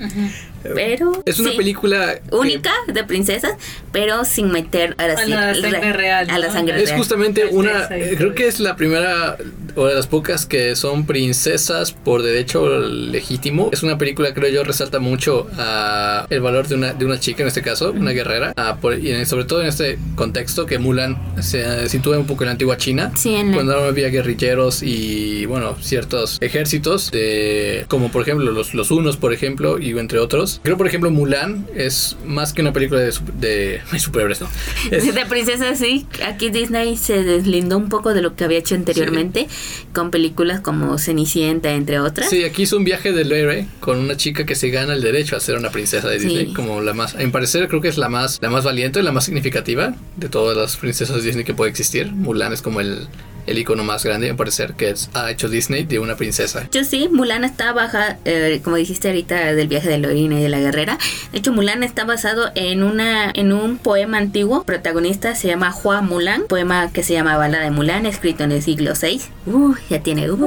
Pero. 0.74 1.22
Es 1.26 1.40
una 1.40 1.52
sí, 1.52 1.58
película 1.58 2.16
que 2.30 2.36
Única 2.36 2.72
de 2.88 3.04
princesas, 3.04 3.54
pero 3.92 4.26
sin 4.26 4.52
meter 4.52 4.96
A 4.98 5.04
sí, 5.24 5.30
la 5.30 5.54
sangre 5.54 5.80
re- 5.82 5.94
real, 5.94 6.30
A 6.30 6.40
la 6.40 6.52
sangre 6.52 6.78
Es 6.82 6.90
real. 6.90 6.98
justamente 6.98 7.46
una, 7.52 7.88
creo 7.88 8.34
que 8.34 8.48
es 8.48 8.60
la 8.60 8.76
primera 8.76 9.38
o 9.76 9.88
de 9.88 9.94
las 9.96 10.08
pocas 10.08 10.46
que 10.46 10.76
son 10.76 11.06
princesas 11.06 11.92
por 11.92 12.22
derecho 12.24 12.80
legítimo. 12.80 13.70
Es 13.74 13.84
una 13.84 13.98
película, 13.98 14.34
creo 14.34 14.50
yo, 14.50 14.64
resalta 14.64 15.00
mucho 15.00 15.48
a 15.58 16.26
el 16.30 16.40
valor 16.42 16.68
de 16.68 16.76
una, 16.76 16.94
de 16.94 17.06
una 17.06 17.20
chica, 17.20 17.42
en 17.44 17.48
este 17.48 17.62
caso, 17.62 17.92
una 17.92 18.12
guerrera, 18.12 18.54
ah, 18.56 18.78
por- 18.80 18.98
y 18.98 19.12
en- 19.12 19.26
sobre 19.26 19.46
todo 19.46 19.62
en 19.62 19.68
este 19.68 20.00
contexto 20.16 20.66
que 20.66 20.80
Mulan 20.80 21.18
se 21.42 21.90
sitúa 21.90 22.18
un 22.18 22.26
poco 22.26 22.44
en 22.44 22.48
la 22.48 22.52
antigua 22.54 22.78
China. 22.78 23.12
Sí, 23.18 23.34
en 23.36 23.50
la- 23.52 23.54
Cuando 23.56 23.74
no 23.80 23.86
había 23.86 24.10
guerrilleros 24.10 24.82
y, 24.82 25.46
bueno, 25.46 25.76
ciertos 25.82 26.38
ejércitos, 26.42 27.12
de, 27.12 27.86
como 27.88 28.10
por 28.12 28.22
ejemplo 28.22 28.52
los, 28.52 28.74
los 28.74 28.92
unos, 28.92 29.18
por 29.18 29.34
ejemplo, 29.34 29.78
y 29.80 29.98
entre 29.98 30.20
otros. 30.20 30.55
Creo, 30.64 30.78
por 30.78 30.88
ejemplo, 30.88 31.12
Mulan 31.12 31.66
es 31.76 32.16
más 32.26 32.54
que 32.54 32.62
una 32.62 32.74
película 32.74 33.00
de, 33.02 33.14
de, 33.40 33.82
de 33.92 34.00
superhéroes, 34.00 34.42
¿no? 34.42 34.50
Es- 34.92 35.14
De 35.14 35.26
princesas, 35.26 35.78
sí. 35.80 36.06
Aquí 36.26 36.50
Disney 36.50 36.98
se 36.98 37.24
deslindó 37.24 37.78
un 37.78 37.90
poco 37.90 38.14
de 38.14 38.22
lo 38.22 38.36
que 38.36 38.44
había 38.44 38.58
hecho 38.60 38.76
anteriormente 38.76 39.48
con 39.94 40.12
películas 40.12 40.62
como 40.62 40.98
Cenicienta, 40.98 41.72
entre 41.74 42.00
otras. 42.00 42.30
Sí, 42.30 42.44
aquí 42.44 42.64
hizo 42.64 42.78
un 42.78 42.84
viaje 42.84 43.12
del 43.14 43.32
héroe 43.32 43.68
con 43.80 44.00
una 44.00 44.18
chica 44.18 44.46
que 44.46 44.56
se 44.56 44.70
gana 44.70 44.94
el 44.94 45.02
derecho 45.02 45.36
a 45.36 45.40
ser 45.40 45.58
una 45.58 45.70
princesa 45.72 46.10
de 46.10 46.20
Sí. 46.20 46.28
Disney, 46.28 46.54
como 46.54 46.82
la 46.82 46.94
más, 46.94 47.16
a 47.16 47.20
mi 47.20 47.28
parecer 47.28 47.68
creo 47.68 47.82
que 47.82 47.88
es 47.90 47.98
la 47.98 48.10
más, 48.10 48.40
la 48.42 48.50
más 48.50 48.64
valiente, 48.64 49.02
la 49.04 49.12
más 49.12 49.26
significativa 49.26 49.96
de 50.18 50.30
todas 50.30 50.56
las 50.58 50.78
princesas 50.78 51.16
de 51.18 51.22
Disney 51.24 51.46
que 51.46 51.54
puede 51.54 51.70
existir. 51.72 52.12
Mulan 52.12 52.54
es 52.54 52.62
como 52.62 52.80
el, 52.82 53.08
el 53.48 53.58
icono 53.60 53.84
más 53.84 54.04
grande, 54.04 54.30
a 54.30 54.36
parecer, 54.36 54.74
que 54.74 54.90
es- 54.90 55.10
ha 55.14 55.30
hecho 55.32 55.50
Disney 55.50 55.84
de 55.84 56.00
una 56.00 56.16
princesa. 56.16 56.68
Yo 56.72 56.84
sí, 56.84 57.10
Mulan 57.12 57.44
está 57.44 57.74
baja, 57.74 58.18
eh, 58.26 58.62
como 58.64 58.76
dijiste 58.76 59.08
ahorita 59.10 59.54
del 59.54 59.68
viaje 59.68 59.90
de 59.90 59.98
la 60.00 60.14
y 60.14 60.28
de 60.28 60.50
la 60.50 60.60
guerrera. 60.60 60.98
De 61.32 61.40
hecho, 61.40 61.52
Mulan 61.52 61.84
está 61.84 62.06
basado 62.06 62.52
en 62.56 62.84
una 62.84 63.32
en 63.34 63.54
un 63.54 63.78
poema 63.78 64.18
antiguo. 64.18 64.64
Protagonista 64.64 65.36
se 65.36 65.48
llama 65.48 65.76
Hua 65.84 66.02
Mulan, 66.02 66.44
poema 66.48 66.92
que 66.92 67.04
se 67.04 67.14
llama 67.14 67.38
Bala 67.38 67.60
de 67.60 67.72
Mulan, 67.72 68.06
escrito 68.06 68.44
en 68.44 68.52
el 68.52 68.62
siglo 68.62 68.94
VI. 69.00 69.22
Uh, 69.48 69.76
ya 69.90 70.02
tiene 70.02 70.30
uh, 70.32 70.38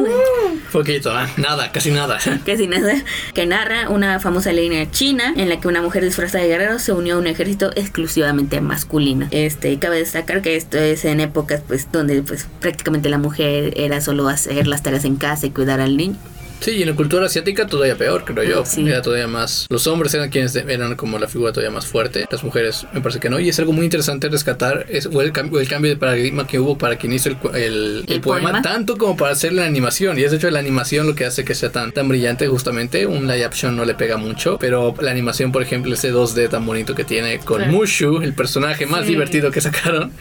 Poquito, 0.72 1.18
¿eh? 1.18 1.26
nada, 1.37 1.72
casi 1.72 1.90
nada. 1.90 2.18
casi 2.46 2.66
nada. 2.66 2.94
Que 3.34 3.46
narra 3.46 3.88
una 3.88 4.20
famosa 4.20 4.52
línea 4.52 4.90
china 4.90 5.32
en 5.37 5.48
la 5.48 5.60
que 5.60 5.68
una 5.68 5.82
mujer 5.82 6.04
disfrazada 6.04 6.44
de 6.44 6.50
guerrero 6.50 6.78
se 6.78 6.92
unió 6.92 7.16
a 7.16 7.18
un 7.18 7.26
ejército 7.26 7.70
exclusivamente 7.75 8.60
masculino. 8.60 9.28
Este, 9.30 9.78
cabe 9.78 9.98
destacar 9.98 10.42
que 10.42 10.56
esto 10.56 10.78
es 10.78 11.04
en 11.04 11.20
épocas 11.20 11.62
pues 11.66 11.90
donde 11.90 12.22
pues 12.22 12.46
prácticamente 12.60 13.08
la 13.08 13.18
mujer 13.18 13.75
era 13.76 14.00
solo 14.00 14.28
hacer 14.28 14.66
las 14.66 14.82
tareas 14.82 15.04
en 15.04 15.16
casa 15.16 15.46
y 15.46 15.50
cuidar 15.50 15.80
al 15.80 15.96
niño. 15.96 16.16
Sí, 16.60 16.72
y 16.72 16.82
en 16.82 16.88
la 16.90 16.94
cultura 16.96 17.26
asiática 17.26 17.66
todavía 17.66 17.96
peor, 17.96 18.24
creo 18.24 18.42
yo. 18.44 18.64
Sí. 18.66 18.86
Era 18.88 19.00
todavía 19.02 19.26
más. 19.28 19.66
Los 19.70 19.86
hombres 19.86 20.12
eran 20.14 20.28
quienes 20.30 20.54
eran 20.56 20.96
como 20.96 21.18
la 21.18 21.28
figura 21.28 21.52
todavía 21.52 21.70
más 21.74 21.86
fuerte. 21.86 22.26
Las 22.30 22.42
mujeres, 22.44 22.86
me 22.92 23.00
parece 23.00 23.20
que 23.20 23.30
no. 23.30 23.38
Y 23.38 23.48
es 23.48 23.58
algo 23.58 23.72
muy 23.72 23.84
interesante 23.84 24.28
rescatar. 24.28 24.86
Es, 24.88 25.08
fue 25.08 25.24
el, 25.24 25.32
cam- 25.32 25.56
el 25.58 25.68
cambio 25.68 25.90
de 25.90 25.96
paradigma 25.96 26.46
que 26.46 26.58
hubo 26.58 26.76
para 26.76 26.96
quien 26.96 27.12
hizo 27.12 27.28
el, 27.30 27.36
el- 27.54 28.04
el 28.06 28.12
El 28.14 28.20
poema, 28.20 28.50
poema. 28.50 28.62
tanto 28.62 28.96
como 28.98 29.16
para 29.16 29.32
hacer 29.32 29.52
la 29.52 29.64
animación. 29.64 30.18
Y 30.18 30.22
es 30.24 30.30
de 30.32 30.36
hecho 30.38 30.50
la 30.50 30.58
animación 30.58 31.06
lo 31.06 31.14
que 31.14 31.24
hace 31.24 31.44
que 31.44 31.54
sea 31.54 31.70
tan, 31.70 31.92
tan 31.92 32.08
brillante, 32.08 32.46
justamente. 32.48 33.06
Un 33.06 33.26
live 33.28 33.44
action 33.44 33.76
no 33.76 33.84
le 33.84 33.94
pega 33.94 34.16
mucho. 34.16 34.58
Pero 34.60 34.94
la 35.00 35.10
animación, 35.10 35.52
por 35.52 35.62
ejemplo, 35.62 35.94
ese 35.94 36.12
2D 36.12 36.48
tan 36.48 36.66
bonito 36.66 36.94
que 36.94 37.04
tiene 37.04 37.38
con 37.38 37.58
Claro. 37.58 37.72
Mushu, 37.72 38.20
el 38.22 38.34
personaje 38.34 38.86
más 38.86 39.02
Sí. 39.02 39.08
divertido 39.10 39.50
que 39.50 39.60
sacaron, 39.60 40.12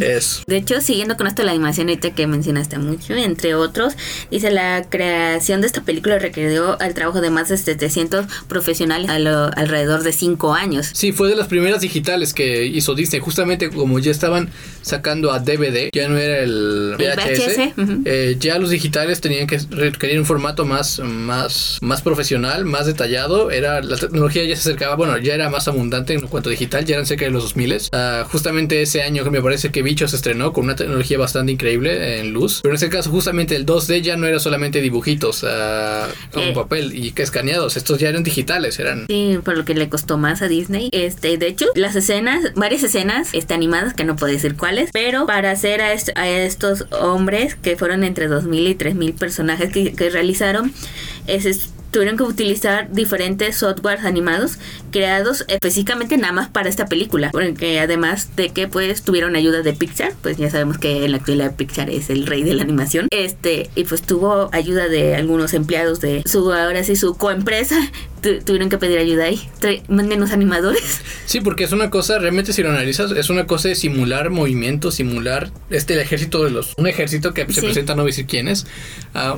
es. 0.00 0.42
De 0.46 0.56
hecho, 0.58 0.80
siguiendo 0.80 1.16
con 1.16 1.26
esto 1.26 1.42
de 1.42 1.46
la 1.46 1.52
animación 1.52 1.88
ahorita 1.88 2.10
que 2.14 2.26
mencionaste 2.26 2.78
mucho, 2.78 3.14
entre 3.14 3.54
otros, 3.54 3.94
dice 4.30 4.50
la 4.50 4.84
creación 4.88 5.60
de 5.60 5.66
esta 5.66 5.82
película 5.86 6.18
requirió 6.18 6.78
al 6.80 6.92
trabajo 6.92 7.20
de 7.22 7.30
más 7.30 7.48
de 7.48 7.56
700 7.56 8.26
profesionales 8.48 9.08
a 9.08 9.18
lo- 9.18 9.50
alrededor 9.56 10.02
de 10.02 10.12
5 10.12 10.52
años. 10.54 10.90
Sí, 10.92 11.12
fue 11.12 11.28
de 11.30 11.36
las 11.36 11.46
primeras 11.48 11.80
digitales 11.80 12.34
que 12.34 12.66
hizo 12.66 12.94
Disney. 12.94 13.20
Justamente 13.20 13.70
como 13.70 13.98
ya 13.98 14.10
estaban 14.10 14.50
sacando 14.82 15.32
a 15.32 15.38
DVD, 15.38 15.90
ya 15.94 16.08
no 16.08 16.18
era 16.18 16.38
el 16.40 16.94
El 16.98 17.06
VHS. 17.16 17.72
Eh, 18.04 18.36
ya 18.38 18.58
los 18.58 18.70
digitales 18.70 19.20
tenían 19.20 19.46
que 19.46 19.58
requerir 19.70 20.18
un 20.18 20.26
formato 20.26 20.64
más, 20.66 20.98
más, 21.00 21.78
más 21.80 22.02
profesional, 22.02 22.64
más 22.64 22.86
detallado. 22.86 23.50
Era 23.50 23.80
la 23.82 23.96
tecnología 23.96 24.44
ya 24.44 24.54
se 24.56 24.60
acercaba, 24.68 24.96
bueno, 24.96 25.16
ya 25.18 25.34
era 25.34 25.48
más 25.50 25.68
abundante 25.68 26.12
en 26.14 26.26
cuanto 26.26 26.48
a 26.48 26.52
digital, 26.52 26.84
ya 26.84 26.94
eran 26.96 27.06
cerca 27.06 27.24
de 27.24 27.30
los 27.30 27.42
2000 27.44 27.66
Ah, 27.92 28.24
justamente 28.30 28.82
ese 28.82 29.02
año 29.02 29.24
que 29.24 29.30
me 29.30 29.40
parece 29.42 29.70
que 29.70 29.82
Bicho 29.82 30.06
se 30.08 30.16
estrenó 30.16 30.52
con 30.52 30.64
una 30.64 30.76
tecnología 30.76 31.18
bastante 31.18 31.52
increíble 31.52 32.20
en 32.20 32.32
luz. 32.32 32.60
Pero 32.62 32.72
en 32.74 32.76
ese 32.76 32.88
caso, 32.88 33.10
justamente 33.10 33.56
el 33.56 33.66
2D 33.66 34.02
ya 34.02 34.16
no 34.16 34.26
era 34.26 34.38
solamente 34.38 34.80
dibujitos 34.80 35.44
con 36.32 36.42
Eh. 36.42 36.52
papel 36.54 36.92
y 36.94 37.12
que 37.12 37.22
escaneados. 37.22 37.76
Estos 37.76 37.98
ya 37.98 38.08
eran 38.08 38.22
digitales, 38.22 38.78
eran 38.78 39.06
Sí, 39.08 39.38
por 39.44 39.56
lo 39.56 39.64
que 39.64 39.74
le 39.74 39.88
costó 39.88 40.16
más 40.18 40.42
a 40.42 40.48
Disney. 40.48 40.88
Este, 40.92 41.36
de 41.38 41.46
hecho, 41.48 41.66
las 41.74 41.96
escenas, 41.96 42.52
varias 42.54 42.82
escenas 42.82 43.28
este, 43.32 43.54
animadas, 43.54 43.94
que 43.94 44.04
no 44.04 44.16
puedo 44.16 44.32
decir 44.32 44.56
cuáles, 44.56 44.90
pero 44.92 45.26
para 45.26 45.50
hacer 45.50 45.80
a, 45.80 45.92
est- 45.92 46.16
a 46.16 46.28
estos 46.28 46.86
hombres, 46.90 47.54
que 47.56 47.76
fueron 47.76 48.04
entre 48.04 48.28
2.000 48.28 48.68
y 48.70 48.74
3.000 48.74 49.14
personajes 49.14 49.72
que, 49.72 49.92
que 49.92 50.10
realizaron, 50.10 50.72
es, 51.26 51.44
es- 51.46 51.70
tuvieron 51.90 52.16
que 52.16 52.22
utilizar 52.22 52.90
diferentes 52.92 53.56
softwares 53.56 54.04
animados 54.04 54.58
creados 54.90 55.44
específicamente 55.48 56.16
nada 56.16 56.32
más 56.32 56.48
para 56.48 56.68
esta 56.68 56.86
película. 56.86 57.30
Porque 57.30 57.80
además 57.80 58.34
de 58.36 58.50
que 58.50 58.68
pues 58.68 59.02
tuvieron 59.02 59.36
ayuda 59.36 59.62
de 59.62 59.72
Pixar, 59.72 60.12
pues 60.22 60.36
ya 60.36 60.50
sabemos 60.50 60.78
que 60.78 61.04
en 61.04 61.12
la 61.12 61.18
actualidad 61.18 61.54
Pixar 61.56 61.90
es 61.90 62.10
el 62.10 62.26
rey 62.26 62.42
de 62.42 62.54
la 62.54 62.62
animación. 62.62 63.08
Este, 63.10 63.70
y 63.74 63.84
pues 63.84 64.02
tuvo 64.02 64.48
ayuda 64.52 64.88
de 64.88 65.14
algunos 65.14 65.54
empleados 65.54 66.00
de 66.00 66.22
su, 66.26 66.52
ahora 66.52 66.84
sí, 66.84 66.96
su 66.96 67.16
coempresa. 67.16 67.76
Tu- 68.22 68.40
tuvieron 68.40 68.68
que 68.68 68.78
pedir 68.78 68.98
ayuda 68.98 69.24
ahí. 69.24 69.40
Mándenos 69.88 70.30
animadores. 70.32 71.00
Sí, 71.26 71.40
porque 71.40 71.64
es 71.64 71.72
una 71.72 71.90
cosa, 71.90 72.20
realmente 72.20 72.52
si 72.52 72.62
lo 72.62 72.70
analizas, 72.70 73.10
es 73.10 73.30
una 73.30 73.46
cosa 73.48 73.68
de 73.68 73.74
simular 73.74 74.30
movimientos, 74.30 74.94
simular 74.94 75.50
este 75.70 75.94
el 75.94 76.00
ejército 76.00 76.44
de 76.44 76.50
los, 76.50 76.72
un 76.76 76.86
ejército 76.86 77.34
que 77.34 77.44
se 77.52 77.60
presenta, 77.62 77.96
no 77.96 78.02
voy 78.02 78.10
a 78.10 78.12
decir 78.12 78.26
quién 78.26 78.46
es, 78.46 78.64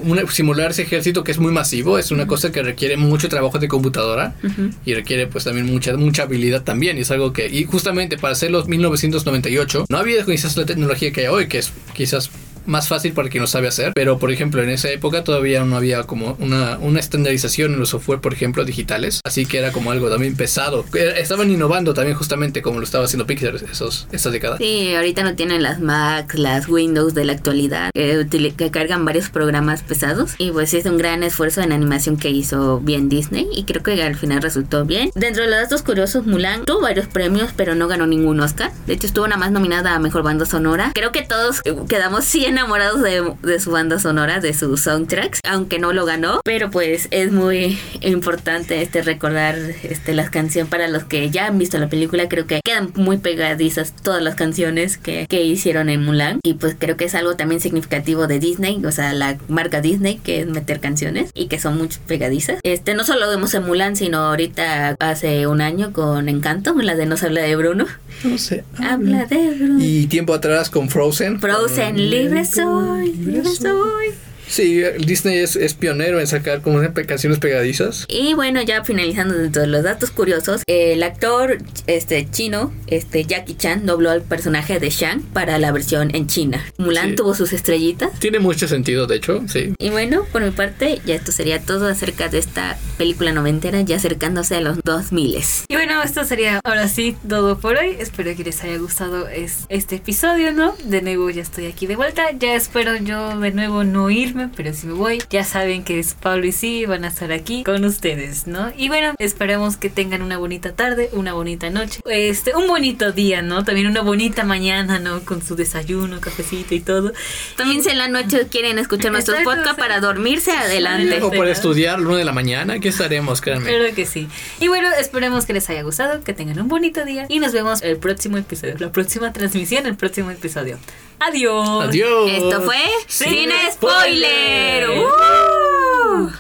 una- 0.03 0.27
simular 0.31 0.73
ese 0.73 0.83
ejército 0.83 1.25
que 1.25 1.33
es 1.33 1.39
muy 1.39 1.51
masivo, 1.51 1.99
es 1.99 2.11
una 2.11 2.27
cosa 2.27 2.53
que 2.53 2.63
requiere 2.63 2.99
mucho 2.99 3.31
trabajo 3.31 3.59
de 3.59 3.69
computadora 3.69 4.37
y 4.85 4.93
requiere 4.93 5.27
pues 5.29 5.45
también 5.45 5.65
mucha, 5.67 5.97
mucha 5.97 6.25
habilidad 6.25 6.63
también, 6.63 6.99
y 6.99 7.01
es 7.01 7.11
algo 7.11 7.33
que, 7.33 7.49
y 7.49 7.65
justamente 7.65 8.19
para 8.19 8.35
hacerlo 8.35 8.63
en 8.63 8.69
1998, 8.69 9.87
no 9.89 9.97
había 9.99 10.23
quizás 10.27 10.57
la 10.59 10.67
tecnología 10.67 11.11
que 11.11 11.23
hay 11.23 11.27
hoy, 11.29 11.49
que 11.49 11.59
es 11.59 11.73
quizás 11.95 12.31
más 12.69 12.89
fácil 12.89 13.13
para 13.13 13.29
quien 13.29 13.41
lo 13.43 13.47
sabe 13.49 13.69
hacer, 13.69 13.93
pero 13.95 14.19
por 14.19 14.31
ejemplo 14.31 14.63
en 14.63 14.71
esa 14.71 14.91
época 14.91 15.25
todavía 15.25 15.65
no 15.65 15.77
había 15.77 16.05
como 16.05 16.37
una, 16.39 16.79
una 16.79 17.01
estandarización 17.01 17.73
en 17.75 17.81
los 17.81 17.89
software, 17.89 18.21
por 18.21 18.33
ejemplo, 18.33 18.65
digitales, 18.65 19.21
así 19.25 19.47
que 19.47 19.59
era 19.59 19.73
como 19.73 19.91
algo 19.91 20.11
también 20.11 20.37
pesado. 20.37 20.85
Era- 20.95 21.19
Estaban 21.19 21.51
innovando 21.51 21.95
también 21.95 22.17
justamente 22.17 22.63
como 22.63 22.79
lo 22.79 22.85
estaba 22.85 23.05
haciendo 23.05 23.27
Pixar 23.27 23.57
esos, 23.57 24.07
esa 24.13 24.31
década. 24.31 24.59
Sí, 24.59 24.95
ahorita 24.95 25.23
no 25.23 25.35
tienen 25.35 25.63
las 25.63 25.81
Macs, 25.81 26.35
las 26.39 26.69
Windows 26.69 27.15
de 27.15 27.25
la 27.25 27.33
actualidad, 27.33 27.91
que, 27.95 28.27
que 28.57 28.71
cargan 28.71 29.05
varios 29.05 29.31
programas 29.31 29.83
pesados. 29.83 30.33
Y 30.39 30.51
pues 30.53 30.75
es 30.75 30.85
un 30.87 30.99
gran 30.99 31.23
esfuerzo 31.23 31.61
en 31.63 31.73
animación 31.73 32.17
que 32.17 32.31
hizo 32.31 32.81
bien 32.81 33.09
Disney 33.09 33.47
y 33.53 33.65
creo 33.65 33.83
que 33.83 34.03
al 34.03 34.17
final 34.17 34.43
resultó 34.43 34.85
bien. 34.85 35.11
Dentro 35.15 35.43
de 35.45 35.51
los 35.51 35.61
datos 35.61 35.83
curiosos, 35.83 36.27
Mulan 36.27 36.65
tuvo 36.65 36.83
varios 36.83 37.07
premios, 37.07 37.51
pero 37.57 37.75
no 37.75 37.89
ganó 37.89 38.07
ningún 38.07 38.41
Oscar. 38.41 38.71
De 38.87 38.95
hecho, 38.95 39.07
estuvo 39.07 39.27
nada 39.27 39.39
más 39.39 39.51
nominada 39.53 39.95
a 39.95 39.99
Mejor 39.99 40.23
Banda 40.23 40.45
Sonora. 40.47 40.93
Creo 40.95 41.13
que 41.13 41.23
todos 41.23 41.61
eh, 41.65 41.75
quedamos 41.89 42.25
sí 42.25 42.45
enamorados 42.59 43.03
de, 43.03 43.35
de 43.43 43.61
su 43.61 43.71
banda 43.71 44.01
sonora, 44.01 44.41
de 44.41 44.53
sus 44.53 44.81
soundtracks, 44.83 45.41
aunque 45.49 45.79
no 45.79 45.93
lo 45.93 46.05
ganó. 46.05 46.41
Pero 46.45 46.71
pues 46.71 47.07
es 47.13 47.31
muy 47.31 47.79
importante 48.01 48.83
este 48.83 49.03
recordar 49.03 49.57
este, 49.85 50.13
las 50.13 50.31
canciones 50.31 50.69
para 50.69 50.89
los 50.89 51.05
que 51.05 51.31
ya 51.31 51.47
han 51.47 51.59
visto 51.59 51.79
la 51.79 51.89
película. 51.89 52.29
Creo 52.29 52.47
que 52.47 52.61
quedan 52.65 52.91
muy 52.97 53.19
pegadizas 53.19 53.95
todas 54.03 54.23
las 54.23 54.35
canciones 54.35 54.99
que, 54.99 55.27
que 55.29 55.45
hicieron 55.45 55.89
en 55.89 56.05
Mulan. 56.05 56.41
Y 56.43 56.55
pues 56.55 56.75
creo 56.77 56.97
que 56.97 57.05
es 57.05 57.15
algo 57.15 57.37
también 57.37 57.61
significativo 57.61 58.27
de 58.27 58.41
Disney, 58.41 58.85
o 58.85 58.91
sea, 58.91 59.13
la 59.13 59.39
marca 59.49 59.81
Disney, 59.81 60.19
que 60.19 60.41
es 60.41 60.47
meter 60.47 60.81
canciones 60.81 61.31
y 61.35 61.47
que 61.47 61.61
son 61.61 61.79
muy 61.79 61.89
pegadizas. 62.07 62.59
Este, 62.65 62.95
no 62.95 63.05
solo 63.05 63.29
vemos 63.29 63.55
en 63.55 63.65
Mulan, 63.65 63.95
sino 63.95 64.19
ahorita 64.19 64.97
hace 64.99 65.47
un 65.47 65.61
año 65.61 65.93
con 65.93 66.29
Encanto, 66.29 66.75
la 66.75 66.97
de 66.97 67.07
Nos 67.07 67.23
habla 67.23 67.43
de 67.43 67.55
Bruno. 67.55 67.87
No 68.25 68.37
sé. 68.37 68.65
Habla 68.79 69.27
de 69.27 69.55
Bruno. 69.55 69.79
Y 69.81 70.07
tiempo 70.09 70.35
atrás 70.35 70.71
con 70.71 70.89
Frozen. 70.89 71.41
Frozen, 71.41 72.11
libre 72.49 72.63
soy, 72.63 73.13
libre 73.13 73.45
soy. 73.51 74.28
Sí, 74.49 74.83
Disney 74.99 75.39
es, 75.39 75.57
es 75.57 75.75
pionero 75.75 76.21
en 76.21 76.27
sacar 76.27 76.63
como 76.63 76.81
pe- 76.93 77.07
canciones 77.07 77.39
pegadizas. 77.39 78.05
Y 78.09 78.35
bueno, 78.35 78.63
ya 78.63 78.85
finalizando 78.85 79.35
dentro 79.35 79.63
de 79.63 79.69
los 79.69 79.83
datos 79.83 80.11
curiosos, 80.11 80.63
el 80.67 81.03
actor 81.03 81.59
este 81.87 82.29
chino, 82.31 82.73
este 82.87 83.25
Jackie 83.25 83.55
Chan, 83.57 83.87
dobló 83.87 84.11
al 84.11 84.23
personaje 84.23 84.79
de 84.81 84.91
Shang 84.91 85.23
para 85.23 85.59
la 85.59 85.73
versión 85.73 86.15
en 86.15 86.27
China. 86.27 86.65
Mulan 86.79 87.11
Sí. 87.11 87.15
tuvo 87.17 87.35
sus 87.35 87.53
estrellitas. 87.53 88.11
Tiene 88.19 88.39
mucho 88.39 88.69
sentido, 88.69 89.07
de 89.07 89.17
hecho, 89.17 89.43
sí. 89.49 89.73
Y 89.79 89.91
bueno, 89.91 90.25
por 90.33 90.43
mi 90.43 90.51
parte, 90.51 91.01
ya 91.07 91.15
esto 91.15 91.33
sería 91.33 91.61
todo 91.61 91.87
acerca 91.89 92.29
de 92.29 92.39
esta 92.39 92.79
película 92.97 93.33
noventera, 93.33 93.81
ya 93.83 93.97
acercándose 93.97 94.57
a 94.57 94.61
los 94.61 94.79
2000. 94.85 95.29
Y 95.69 95.75
bueno, 95.75 95.89
bueno, 95.89 96.03
esto 96.03 96.25
sería 96.25 96.61
ahora 96.65 96.87
sí 96.89 97.17
todo 97.29 97.59
por 97.59 97.77
hoy. 97.77 97.97
Espero 97.99 98.35
que 98.37 98.45
les 98.45 98.63
haya 98.63 98.77
gustado 98.79 99.27
es, 99.29 99.65
este 99.71 99.97
episodio, 99.97 100.53
¿no? 100.53 100.75
De 100.85 101.01
nuevo 101.03 101.31
ya 101.31 101.41
estoy 101.43 101.67
aquí 101.67 101.87
de 101.87 101.97
vuelta. 101.97 102.31
Ya 102.39 102.55
espero 102.55 102.97
yo 102.97 103.39
de 103.41 103.51
nuevo 103.53 103.85
no 103.85 104.11
irme, 104.11 104.38
pero 104.55 104.73
si 104.73 104.87
me 104.87 104.93
voy, 104.93 105.23
ya 105.31 105.45
saben 105.45 105.85
que 105.85 105.99
es 105.99 106.15
Pablo 106.15 106.47
y 106.47 106.53
sí 106.53 106.87
van 106.87 107.05
a 107.05 107.09
estar 107.09 107.33
aquí 107.33 107.65
con 107.65 107.85
ustedes, 107.85 108.47
¿no? 108.47 108.73
Y 108.77 108.89
bueno, 108.89 109.15
esperemos 109.19 109.77
que 109.77 109.91
tengan 109.91 110.23
una 110.23 110.39
bonita 110.39 110.73
tarde, 110.73 111.11
una 111.13 111.33
bonita 111.33 111.71
noche, 111.71 112.01
este, 112.07 112.55
un 112.55 112.67
bonito 112.67 113.13
día, 113.13 113.43
¿no? 113.43 113.65
También 113.65 113.87
una 113.87 114.03
bonita 114.03 114.45
mañana, 114.45 114.99
¿no? 114.99 115.21
Con 115.21 115.43
su 115.43 115.57
desayuno, 115.57 116.21
cafecito 116.21 116.75
y 116.75 116.81
todo. 116.81 117.13
También 117.57 117.83
si 117.83 117.91
en 117.91 117.99
la 117.99 118.09
noche 118.09 118.47
quieren 118.49 118.79
escuchar 118.79 119.13
nuestros 119.13 119.39
Exacto, 119.39 119.57
podcasts 119.57 119.77
sí. 119.77 119.81
para 119.81 120.01
dormirse 120.01 120.53
adelante. 120.53 121.23
O 121.23 121.31
para 121.31 121.51
estudiar 121.51 121.99
lunes 121.99 122.19
de 122.19 122.25
la 122.25 122.33
mañana, 122.33 122.75
aquí 122.75 122.89
estaremos, 122.89 123.41
créanme. 123.41 123.69
Claro 123.69 123.95
que 123.95 124.07
sí. 124.07 124.29
Y 124.61 124.69
bueno, 124.69 124.89
esperemos 124.99 125.47
que 125.47 125.53
les 125.53 125.69
haya 125.71 125.83
gustado, 125.83 126.23
que 126.23 126.33
tengan 126.33 126.61
un 126.61 126.69
bonito 126.69 127.05
día 127.05 127.27
y 127.29 127.39
nos 127.39 127.53
vemos 127.53 127.83
el 127.83 127.97
próximo 127.97 128.37
episodio, 128.37 128.77
la 128.79 128.93
próxima 128.93 129.33
transmisión, 129.33 129.87
el 129.87 129.97
próximo 129.97 130.31
episodio. 130.31 130.79
Adiós. 131.21 131.89
Adiós. 131.89 132.31
Esto 132.31 132.63
fue 132.63 132.81
Sin 133.07 133.29
Sin 133.29 133.51
Spoiler. 133.73 134.85
Spoiler. 134.85 135.01
¡Uh! 135.01 136.31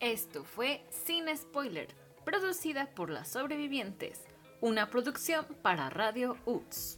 Esto 0.00 0.44
fue 0.44 0.84
Sin 0.90 1.28
Spoiler, 1.36 1.94
producida 2.24 2.86
por 2.94 3.10
Las 3.10 3.28
Sobrevivientes, 3.28 4.24
una 4.60 4.90
producción 4.90 5.46
para 5.62 5.90
Radio 5.90 6.36
UTS. 6.44 6.97